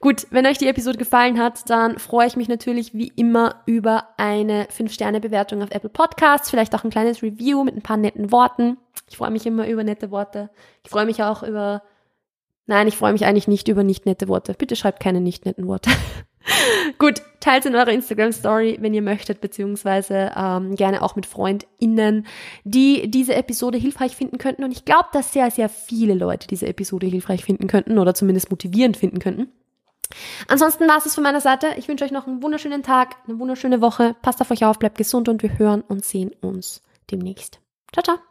Gut, 0.00 0.28
wenn 0.30 0.46
euch 0.46 0.58
die 0.58 0.68
Episode 0.68 0.96
gefallen 0.96 1.40
hat, 1.40 1.68
dann 1.70 1.98
freue 1.98 2.28
ich 2.28 2.36
mich 2.36 2.48
natürlich 2.48 2.94
wie 2.94 3.12
immer 3.16 3.62
über 3.66 4.08
eine 4.16 4.66
5-Sterne-Bewertung 4.66 5.60
auf 5.60 5.72
Apple 5.72 5.90
Podcasts, 5.90 6.50
vielleicht 6.50 6.74
auch 6.76 6.84
ein 6.84 6.90
kleines 6.90 7.22
Review 7.22 7.64
mit 7.64 7.74
ein 7.74 7.82
paar 7.82 7.96
netten 7.96 8.30
Worten. 8.30 8.76
Ich 9.10 9.16
freue 9.16 9.32
mich 9.32 9.44
immer 9.44 9.66
über 9.66 9.82
nette 9.82 10.12
Worte. 10.12 10.50
Ich 10.84 10.90
freue 10.90 11.06
mich 11.06 11.24
auch 11.24 11.42
über, 11.42 11.82
nein, 12.66 12.86
ich 12.86 12.96
freue 12.96 13.12
mich 13.12 13.24
eigentlich 13.24 13.48
nicht 13.48 13.66
über 13.66 13.82
nicht 13.82 14.06
nette 14.06 14.28
Worte. 14.28 14.54
Bitte 14.54 14.76
schreibt 14.76 15.00
keine 15.00 15.20
nicht 15.20 15.46
netten 15.46 15.66
Worte. 15.66 15.90
Gut, 16.98 17.20
teilt 17.40 17.66
in 17.66 17.74
eurer 17.74 17.90
Instagram 17.90 18.30
Story, 18.30 18.78
wenn 18.80 18.94
ihr 18.94 19.02
möchtet, 19.02 19.40
beziehungsweise 19.40 20.30
ähm, 20.36 20.76
gerne 20.76 21.02
auch 21.02 21.16
mit 21.16 21.26
FreundInnen, 21.26 22.24
die 22.62 23.10
diese 23.10 23.34
Episode 23.34 23.78
hilfreich 23.78 24.14
finden 24.14 24.38
könnten. 24.38 24.62
Und 24.62 24.70
ich 24.70 24.84
glaube, 24.84 25.08
dass 25.12 25.32
sehr, 25.32 25.50
sehr 25.50 25.68
viele 25.68 26.14
Leute 26.14 26.46
diese 26.46 26.68
Episode 26.68 27.08
hilfreich 27.08 27.44
finden 27.44 27.66
könnten 27.66 27.98
oder 27.98 28.14
zumindest 28.14 28.50
motivierend 28.50 28.96
finden 28.96 29.18
könnten. 29.18 29.48
Ansonsten 30.46 30.88
war 30.88 30.98
es 30.98 31.14
von 31.14 31.24
meiner 31.24 31.40
Seite. 31.40 31.68
Ich 31.76 31.88
wünsche 31.88 32.04
euch 32.04 32.10
noch 32.10 32.26
einen 32.26 32.42
wunderschönen 32.42 32.82
Tag, 32.82 33.16
eine 33.26 33.38
wunderschöne 33.38 33.80
Woche. 33.80 34.14
Passt 34.22 34.40
auf 34.40 34.50
euch 34.50 34.64
auf, 34.64 34.78
bleibt 34.78 34.98
gesund 34.98 35.28
und 35.28 35.42
wir 35.42 35.58
hören 35.58 35.82
und 35.82 36.04
sehen 36.04 36.32
uns 36.40 36.82
demnächst. 37.10 37.60
Ciao, 37.92 38.02
ciao. 38.02 38.27